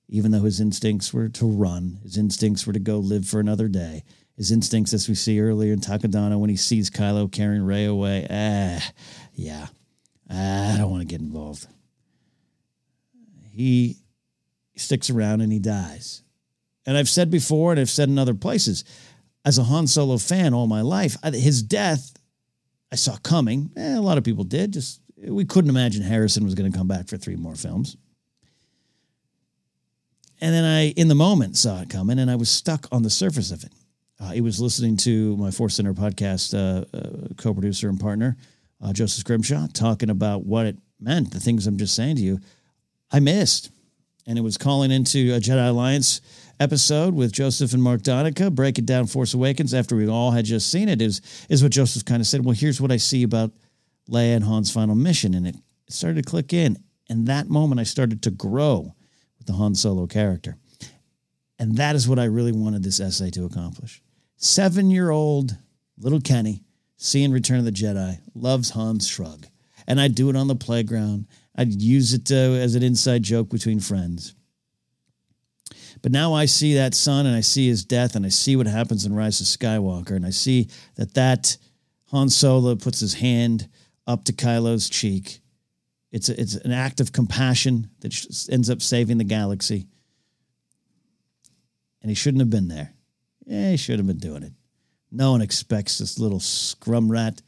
Even 0.08 0.30
though 0.30 0.42
his 0.42 0.60
instincts 0.60 1.12
were 1.12 1.28
to 1.28 1.46
run, 1.46 1.98
his 2.02 2.16
instincts 2.16 2.66
were 2.66 2.72
to 2.72 2.78
go 2.78 2.98
live 2.98 3.26
for 3.26 3.40
another 3.40 3.68
day, 3.68 4.04
his 4.36 4.50
instincts, 4.50 4.92
as 4.92 5.08
we 5.08 5.14
see 5.14 5.40
earlier 5.40 5.72
in 5.72 5.80
Takodana 5.80 6.38
when 6.38 6.50
he 6.50 6.56
sees 6.56 6.90
Kylo 6.90 7.30
carrying 7.30 7.62
Rey 7.62 7.84
away. 7.84 8.26
Ah, 8.28 8.92
yeah, 9.32 9.68
I 10.28 10.76
don't 10.76 10.90
want 10.90 11.02
to 11.02 11.06
get 11.06 11.20
involved. 11.20 11.66
He 13.50 13.96
sticks 14.76 15.08
around 15.08 15.40
and 15.40 15.52
he 15.52 15.60
dies. 15.60 16.22
And 16.84 16.96
I've 16.98 17.08
said 17.08 17.30
before, 17.30 17.70
and 17.70 17.80
I've 17.80 17.88
said 17.88 18.08
in 18.08 18.18
other 18.18 18.34
places, 18.34 18.84
as 19.44 19.56
a 19.56 19.64
Han 19.64 19.86
Solo 19.86 20.18
fan 20.18 20.52
all 20.52 20.66
my 20.66 20.80
life, 20.80 21.16
his 21.22 21.62
death 21.62 22.14
I 22.94 22.96
saw 22.96 23.16
coming. 23.16 23.72
Eh, 23.76 23.96
a 23.96 24.00
lot 24.00 24.18
of 24.18 24.24
people 24.24 24.44
did. 24.44 24.72
Just 24.72 25.00
we 25.28 25.44
couldn't 25.44 25.70
imagine 25.70 26.02
Harrison 26.02 26.44
was 26.44 26.54
going 26.54 26.70
to 26.70 26.76
come 26.76 26.88
back 26.88 27.08
for 27.08 27.16
three 27.16 27.36
more 27.36 27.54
films. 27.54 27.96
And 30.40 30.54
then 30.54 30.64
I, 30.64 30.90
in 30.90 31.08
the 31.08 31.14
moment, 31.14 31.56
saw 31.56 31.80
it 31.80 31.90
coming, 31.90 32.18
and 32.18 32.30
I 32.30 32.36
was 32.36 32.50
stuck 32.50 32.86
on 32.92 33.02
the 33.02 33.10
surface 33.10 33.50
of 33.50 33.64
it. 33.64 33.72
Uh, 34.20 34.30
he 34.30 34.40
was 34.40 34.60
listening 34.60 34.96
to 34.98 35.36
my 35.36 35.50
Force 35.50 35.74
Center 35.74 35.94
podcast 35.94 36.54
uh, 36.54 36.84
uh, 36.96 37.28
co-producer 37.36 37.88
and 37.88 37.98
partner, 37.98 38.36
uh, 38.82 38.92
Joseph 38.92 39.24
Grimshaw, 39.24 39.68
talking 39.72 40.10
about 40.10 40.44
what 40.44 40.66
it 40.66 40.76
meant, 41.00 41.32
the 41.32 41.40
things 41.40 41.66
I'm 41.66 41.78
just 41.78 41.94
saying 41.94 42.16
to 42.16 42.22
you. 42.22 42.40
I 43.10 43.20
missed, 43.20 43.70
and 44.26 44.38
it 44.38 44.42
was 44.42 44.58
calling 44.58 44.90
into 44.90 45.34
a 45.34 45.40
Jedi 45.40 45.68
Alliance 45.68 46.20
episode 46.60 47.14
with 47.14 47.32
Joseph 47.32 47.72
and 47.72 47.82
Mark 47.82 48.02
Donica, 48.02 48.50
breaking 48.50 48.84
down 48.84 49.06
Force 49.06 49.34
Awakens 49.34 49.74
after 49.74 49.96
we 49.96 50.08
all 50.08 50.30
had 50.30 50.44
just 50.44 50.70
seen 50.70 50.88
it. 50.88 51.00
Is 51.00 51.20
is 51.48 51.62
what 51.62 51.72
Joseph 51.72 52.04
kind 52.04 52.20
of 52.20 52.26
said. 52.26 52.44
Well, 52.44 52.54
here's 52.54 52.80
what 52.80 52.92
I 52.92 52.96
see 52.96 53.22
about 53.22 53.52
Leia 54.08 54.36
and 54.36 54.44
Han's 54.44 54.70
final 54.70 54.94
mission, 54.94 55.34
and 55.34 55.46
it 55.46 55.56
started 55.88 56.24
to 56.24 56.30
click 56.30 56.52
in. 56.52 56.78
And 57.08 57.26
that 57.26 57.48
moment, 57.48 57.80
I 57.80 57.84
started 57.84 58.22
to 58.22 58.30
grow 58.30 58.94
with 59.38 59.46
the 59.46 59.54
Han 59.54 59.74
Solo 59.74 60.06
character. 60.06 60.56
And 61.58 61.76
that 61.76 61.94
is 61.94 62.08
what 62.08 62.18
I 62.18 62.24
really 62.24 62.52
wanted 62.52 62.82
this 62.82 63.00
essay 63.00 63.30
to 63.30 63.44
accomplish. 63.44 64.02
Seven 64.36 64.90
year 64.90 65.10
old 65.10 65.56
little 65.98 66.20
Kenny, 66.20 66.64
seeing 66.96 67.30
Return 67.30 67.58
of 67.58 67.64
the 67.64 67.70
Jedi, 67.72 68.18
loves 68.34 68.70
Han's 68.70 69.06
shrug. 69.06 69.46
And 69.86 70.00
I'd 70.00 70.14
do 70.14 70.30
it 70.30 70.36
on 70.36 70.48
the 70.48 70.54
playground. 70.54 71.26
I'd 71.54 71.80
use 71.80 72.14
it 72.14 72.30
uh, 72.32 72.34
as 72.34 72.74
an 72.74 72.82
inside 72.82 73.22
joke 73.22 73.50
between 73.50 73.80
friends. 73.80 74.34
But 76.02 76.12
now 76.12 76.34
I 76.34 76.46
see 76.46 76.74
that 76.74 76.94
son 76.94 77.26
and 77.26 77.36
I 77.36 77.40
see 77.40 77.68
his 77.68 77.84
death 77.84 78.16
and 78.16 78.26
I 78.26 78.28
see 78.28 78.56
what 78.56 78.66
happens 78.66 79.06
in 79.06 79.14
Rise 79.14 79.40
of 79.40 79.46
Skywalker 79.46 80.10
and 80.10 80.26
I 80.26 80.30
see 80.30 80.68
that 80.96 81.14
that 81.14 81.56
Han 82.10 82.28
Solo 82.28 82.74
puts 82.74 83.00
his 83.00 83.14
hand 83.14 83.68
up 84.06 84.24
to 84.24 84.32
Kylo's 84.32 84.88
cheek. 84.88 85.40
It's, 86.12 86.28
a, 86.28 86.40
it's 86.40 86.54
an 86.54 86.72
act 86.72 87.00
of 87.00 87.12
compassion 87.12 87.90
that 88.00 88.48
ends 88.50 88.70
up 88.70 88.80
saving 88.82 89.18
the 89.18 89.24
galaxy. 89.24 89.86
And 92.02 92.10
he 92.10 92.14
shouldn't 92.14 92.40
have 92.40 92.50
been 92.50 92.68
there. 92.68 92.92
Yeah, 93.46 93.70
he 93.70 93.76
should 93.76 93.98
have 93.98 94.06
been 94.06 94.18
doing 94.18 94.42
it. 94.42 94.52
No 95.10 95.32
one 95.32 95.42
expects 95.42 95.98
this 95.98 96.18
little 96.18 96.40
scrum 96.40 97.10
rat 97.10 97.40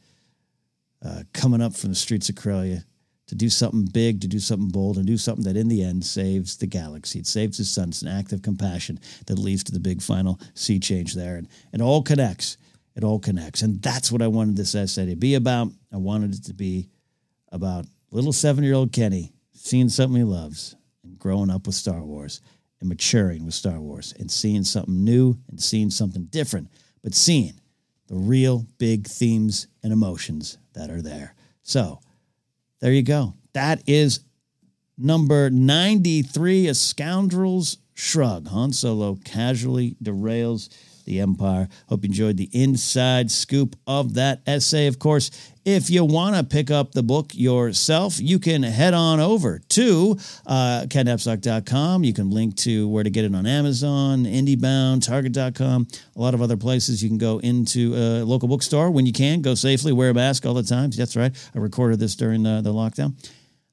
uh, 1.05 1.23
coming 1.33 1.61
up 1.61 1.75
from 1.75 1.89
the 1.89 1.95
streets 1.95 2.29
of 2.29 2.35
Corellia 2.35 2.83
to 3.27 3.35
do 3.35 3.49
something 3.49 3.85
big, 3.85 4.21
to 4.21 4.27
do 4.27 4.39
something 4.39 4.69
bold, 4.69 4.97
and 4.97 5.05
do 5.05 5.17
something 5.17 5.43
that 5.43 5.57
in 5.57 5.67
the 5.67 5.83
end 5.83 6.05
saves 6.05 6.57
the 6.57 6.65
galaxy. 6.67 7.19
It 7.19 7.27
saves 7.27 7.57
his 7.57 7.69
son. 7.69 7.89
It's 7.89 8.01
an 8.01 8.07
act 8.07 8.31
of 8.31 8.41
compassion 8.41 8.99
that 9.27 9.37
leads 9.37 9.63
to 9.65 9.71
the 9.71 9.79
big 9.79 10.01
final 10.01 10.39
sea 10.53 10.79
change 10.79 11.13
there. 11.13 11.35
And 11.35 11.47
it 11.73 11.81
all 11.81 12.01
connects. 12.01 12.57
It 12.97 13.03
all 13.03 13.19
connects. 13.19 13.61
And 13.61 13.79
that's 13.79 14.11
what 14.11 14.23
I 14.23 14.27
wanted 14.27 14.57
this 14.57 14.73
essay 14.73 15.05
to 15.05 15.15
be 15.15 15.35
about. 15.35 15.69
I 15.93 15.97
wanted 15.97 16.33
it 16.33 16.43
to 16.45 16.53
be 16.55 16.89
about 17.51 17.85
little 18.11 18.33
seven 18.33 18.63
year 18.63 18.73
old 18.73 18.91
Kenny 18.91 19.33
seeing 19.53 19.87
something 19.87 20.17
he 20.17 20.23
loves 20.23 20.75
and 21.03 21.19
growing 21.19 21.51
up 21.51 21.67
with 21.67 21.75
Star 21.75 22.01
Wars 22.01 22.41
and 22.79 22.89
maturing 22.89 23.45
with 23.45 23.53
Star 23.53 23.79
Wars 23.79 24.15
and 24.17 24.31
seeing 24.31 24.63
something 24.63 25.03
new 25.03 25.37
and 25.47 25.61
seeing 25.61 25.91
something 25.91 26.25
different, 26.25 26.69
but 27.03 27.13
seeing 27.13 27.53
the 28.07 28.15
real 28.15 28.65
big 28.79 29.05
themes 29.05 29.67
and 29.83 29.93
emotions 29.93 30.57
that 30.73 30.89
are 30.89 31.01
there. 31.01 31.35
So 31.61 31.99
there 32.79 32.93
you 32.93 33.03
go. 33.03 33.35
That 33.53 33.83
is 33.85 34.21
number 34.97 35.51
93 35.51 36.67
A 36.67 36.73
Scoundrel's 36.73 37.77
Shrug. 37.93 38.47
Han 38.47 38.73
Solo 38.73 39.19
casually 39.23 39.97
derails 40.03 40.69
the 41.07 41.19
Empire. 41.21 41.67
Hope 41.87 42.03
you 42.03 42.09
enjoyed 42.09 42.37
the 42.37 42.49
inside 42.53 43.31
scoop 43.31 43.75
of 43.87 44.13
that 44.13 44.41
essay. 44.45 44.85
Of 44.85 44.99
course, 44.99 45.31
if 45.65 45.89
you 45.89 46.05
want 46.05 46.35
to 46.35 46.43
pick 46.43 46.69
up 46.69 46.91
the 46.91 47.03
book 47.03 47.31
yourself, 47.33 48.21
you 48.21 48.39
can 48.39 48.63
head 48.63 48.93
on 48.93 49.19
over 49.19 49.59
to 49.69 50.17
uh. 50.45 50.85
You 50.89 52.13
can 52.13 52.29
link 52.29 52.55
to 52.57 52.87
where 52.87 53.03
to 53.03 53.09
get 53.09 53.25
it 53.25 53.33
on 53.33 53.45
Amazon, 53.45 54.25
IndieBound, 54.25 55.05
Target.com, 55.05 55.87
a 56.15 56.19
lot 56.19 56.33
of 56.33 56.41
other 56.41 56.57
places. 56.57 57.01
You 57.03 57.09
can 57.09 57.17
go 57.17 57.39
into 57.39 57.95
a 57.95 58.23
local 58.23 58.47
bookstore 58.47 58.91
when 58.91 59.05
you 59.05 59.13
can. 59.13 59.41
Go 59.41 59.55
safely, 59.55 59.91
wear 59.91 60.11
a 60.11 60.13
mask 60.13 60.45
all 60.45 60.53
the 60.53 60.63
time. 60.63 60.91
That's 60.91 61.15
right. 61.15 61.35
I 61.55 61.59
recorded 61.59 61.99
this 61.99 62.15
during 62.15 62.43
the, 62.43 62.61
the 62.61 62.71
lockdown. 62.71 63.15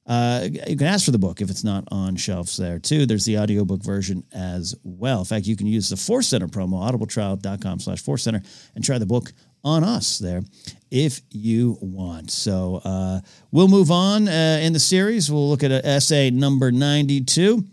Uh, 0.07 0.49
you 0.67 0.77
can 0.77 0.85
ask 0.85 1.05
for 1.05 1.11
the 1.11 1.17
book 1.17 1.41
if 1.41 1.49
it's 1.49 1.63
not 1.63 1.83
on 1.91 2.15
shelves 2.15 2.57
there 2.57 2.77
too. 2.77 3.05
There's 3.05 3.25
the 3.25 3.39
audiobook 3.39 3.83
version 3.83 4.23
as 4.33 4.75
well. 4.83 5.19
In 5.19 5.25
fact, 5.25 5.47
you 5.47 5.55
can 5.55 5.65
use 5.65 5.89
the 5.89 5.97
Force 5.97 6.27
Center 6.27 6.47
promo, 6.47 6.87
audibletrial.com 6.87 7.79
slash 7.79 8.01
Force 8.01 8.23
Center, 8.23 8.41
and 8.75 8.83
try 8.83 8.99
the 8.99 9.05
book 9.05 9.33
on 9.63 9.83
us 9.83 10.19
there 10.19 10.43
if 10.91 11.21
you 11.31 11.77
want. 11.81 12.29
So 12.29 12.81
uh, 12.85 13.21
we'll 13.51 13.67
move 13.67 13.89
on 13.89 14.27
uh, 14.27 14.59
in 14.61 14.73
the 14.73 14.79
series. 14.79 15.31
We'll 15.31 15.49
look 15.49 15.63
at 15.63 15.71
essay 15.71 16.29
number 16.29 16.71
92. 16.71 17.65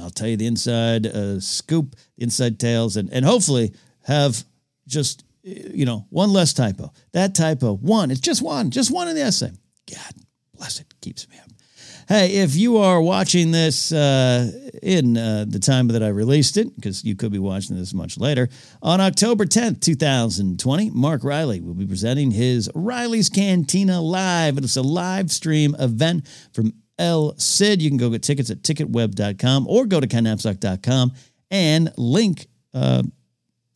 I'll 0.00 0.10
tell 0.10 0.28
you 0.28 0.38
the 0.38 0.46
inside 0.46 1.06
uh, 1.06 1.40
scoop, 1.40 1.94
inside 2.16 2.58
tales, 2.58 2.96
and, 2.96 3.12
and 3.12 3.24
hopefully 3.24 3.74
have 4.04 4.42
just, 4.88 5.24
you 5.42 5.84
know, 5.84 6.06
one 6.08 6.32
less 6.32 6.54
typo. 6.54 6.90
That 7.12 7.34
typo, 7.34 7.74
one, 7.74 8.10
it's 8.10 8.20
just 8.20 8.40
one, 8.40 8.70
just 8.70 8.90
one 8.90 9.08
in 9.08 9.14
the 9.14 9.22
essay. 9.22 9.52
God 9.94 10.23
bless 10.56 10.80
it, 10.80 10.92
keeps 11.00 11.28
me 11.28 11.36
up. 11.38 11.50
Hey, 12.06 12.36
if 12.36 12.54
you 12.54 12.76
are 12.76 13.00
watching 13.00 13.50
this 13.50 13.90
uh, 13.90 14.50
in 14.82 15.16
uh, 15.16 15.46
the 15.48 15.58
time 15.58 15.88
that 15.88 16.02
I 16.02 16.08
released 16.08 16.58
it, 16.58 16.74
because 16.76 17.02
you 17.02 17.16
could 17.16 17.32
be 17.32 17.38
watching 17.38 17.76
this 17.76 17.94
much 17.94 18.18
later, 18.18 18.50
on 18.82 19.00
October 19.00 19.46
10th, 19.46 19.80
2020, 19.80 20.90
Mark 20.90 21.24
Riley 21.24 21.62
will 21.62 21.72
be 21.72 21.86
presenting 21.86 22.30
his 22.30 22.70
Riley's 22.74 23.30
Cantina 23.30 24.02
Live. 24.02 24.58
It's 24.58 24.76
a 24.76 24.82
live 24.82 25.30
stream 25.30 25.74
event 25.78 26.28
from 26.52 26.74
El 26.98 27.38
Cid. 27.38 27.80
You 27.80 27.88
can 27.88 27.96
go 27.96 28.10
get 28.10 28.22
tickets 28.22 28.50
at 28.50 28.60
ticketweb.com 28.60 29.66
or 29.66 29.86
go 29.86 29.98
to 29.98 30.06
kennapzok.com 30.06 31.12
and 31.50 31.90
link 31.96 32.48
uh, 32.74 33.02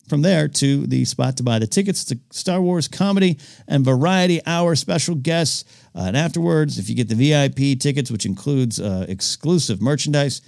from 0.09 0.21
there 0.21 0.47
to 0.47 0.87
the 0.87 1.05
spot 1.05 1.37
to 1.37 1.43
buy 1.43 1.59
the 1.59 1.67
tickets 1.67 2.03
to 2.05 2.19
Star 2.31 2.61
Wars 2.61 2.87
comedy 2.87 3.37
and 3.67 3.85
variety 3.85 4.41
hour 4.45 4.75
special 4.75 5.15
guests. 5.15 5.63
Uh, 5.95 6.05
and 6.07 6.17
afterwards, 6.17 6.79
if 6.79 6.89
you 6.89 6.95
get 6.95 7.07
the 7.07 7.15
VIP 7.15 7.79
tickets, 7.79 8.11
which 8.11 8.25
includes 8.25 8.79
uh, 8.79 9.05
exclusive 9.07 9.81
merchandise, 9.81 10.41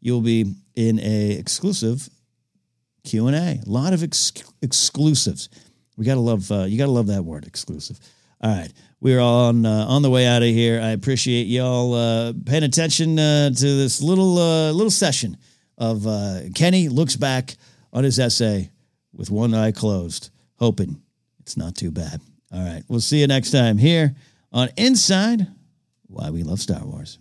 you'll 0.00 0.20
be 0.20 0.54
in 0.74 0.98
a 1.00 1.32
exclusive 1.32 2.08
Q 3.04 3.26
and 3.26 3.36
A. 3.36 3.60
A 3.66 3.68
lot 3.68 3.92
of 3.92 4.02
ex- 4.02 4.32
exclusives. 4.62 5.48
We 5.96 6.04
gotta 6.04 6.20
love. 6.20 6.50
Uh, 6.50 6.64
you 6.64 6.78
gotta 6.78 6.92
love 6.92 7.08
that 7.08 7.24
word, 7.24 7.46
exclusive. 7.46 7.98
All 8.40 8.50
right, 8.50 8.72
we're 9.00 9.20
on 9.20 9.66
uh, 9.66 9.86
on 9.88 10.02
the 10.02 10.10
way 10.10 10.26
out 10.26 10.42
of 10.42 10.48
here. 10.48 10.80
I 10.80 10.90
appreciate 10.90 11.48
y'all 11.48 11.94
uh, 11.94 12.32
paying 12.46 12.62
attention 12.62 13.18
uh, 13.18 13.50
to 13.50 13.64
this 13.76 14.00
little 14.00 14.34
little 14.34 14.90
session 14.90 15.36
of 15.76 16.06
Kenny 16.54 16.88
looks 16.88 17.16
back 17.16 17.56
on 17.92 18.04
his 18.04 18.18
essay 18.18 18.70
with 19.12 19.30
one 19.30 19.54
eye 19.54 19.72
closed, 19.72 20.30
hoping 20.56 21.00
it's 21.40 21.56
not 21.56 21.74
too 21.74 21.90
bad. 21.90 22.20
All 22.52 22.60
right, 22.64 22.82
we'll 22.88 23.00
see 23.00 23.20
you 23.20 23.26
next 23.26 23.50
time 23.50 23.78
here 23.78 24.14
on 24.52 24.70
Inside 24.76 25.46
Why 26.06 26.30
We 26.30 26.42
Love 26.42 26.60
Star 26.60 26.84
Wars. 26.84 27.18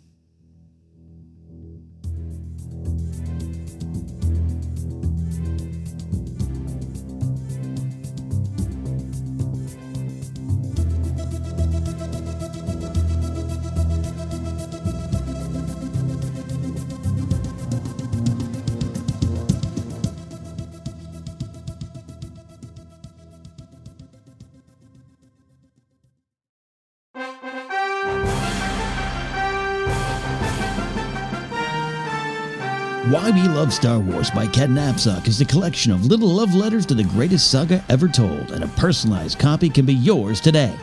Why 33.11 33.31
We 33.31 33.43
Love 33.43 33.71
Star 33.71 33.99
Wars 33.99 34.29
by 34.31 34.47
Ken 34.47 34.71
Napzok 34.71 35.29
is 35.29 35.39
a 35.39 35.45
collection 35.45 35.93
of 35.93 36.07
little 36.07 36.27
love 36.27 36.53
letters 36.53 36.85
to 36.87 36.93
the 36.93 37.05
greatest 37.05 37.49
saga 37.49 37.81
ever 37.87 38.09
told, 38.09 38.51
and 38.51 38.65
a 38.65 38.67
personalized 38.69 39.39
copy 39.39 39.69
can 39.69 39.85
be 39.85 39.93
yours 39.93 40.41
today. 40.41 40.73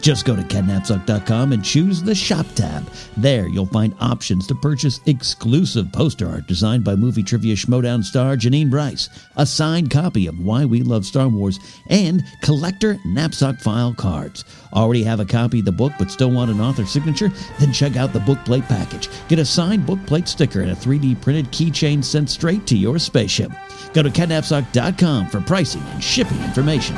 Just 0.00 0.24
go 0.24 0.36
to 0.36 0.42
kennapzok.com 0.42 1.52
and 1.52 1.64
choose 1.64 2.02
the 2.02 2.14
Shop 2.14 2.46
tab. 2.54 2.88
There, 3.16 3.48
you'll 3.48 3.66
find 3.66 3.94
options 4.00 4.46
to 4.46 4.54
purchase 4.54 5.00
exclusive 5.06 5.92
poster 5.92 6.28
art 6.28 6.46
designed 6.46 6.84
by 6.84 6.94
movie 6.94 7.22
trivia 7.22 7.54
Schmoedown 7.54 8.04
star 8.04 8.36
Janine 8.36 8.70
Bryce, 8.70 9.08
a 9.36 9.46
signed 9.46 9.90
copy 9.90 10.26
of 10.26 10.38
Why 10.38 10.64
We 10.64 10.82
Love 10.82 11.04
Star 11.04 11.28
Wars, 11.28 11.58
and 11.88 12.24
collector 12.42 12.98
knapsack 13.04 13.60
file 13.60 13.94
cards. 13.94 14.44
Already 14.72 15.02
have 15.04 15.20
a 15.20 15.24
copy 15.24 15.60
of 15.60 15.64
the 15.64 15.72
book 15.72 15.92
but 15.98 16.10
still 16.10 16.30
want 16.30 16.50
an 16.50 16.60
author 16.60 16.86
signature? 16.86 17.30
Then 17.58 17.72
check 17.72 17.96
out 17.96 18.12
the 18.12 18.20
book 18.20 18.44
plate 18.44 18.64
package. 18.64 19.08
Get 19.28 19.38
a 19.38 19.44
signed 19.44 19.86
book 19.86 20.04
plate 20.06 20.28
sticker 20.28 20.60
and 20.60 20.70
a 20.70 20.76
3D 20.76 21.20
printed 21.20 21.46
keychain 21.46 22.04
sent 22.04 22.30
straight 22.30 22.66
to 22.66 22.76
your 22.76 22.98
spaceship. 22.98 23.50
Go 23.92 24.02
to 24.02 24.10
kennapzok.com 24.10 25.28
for 25.28 25.40
pricing 25.40 25.82
and 25.82 26.02
shipping 26.02 26.42
information. 26.42 26.96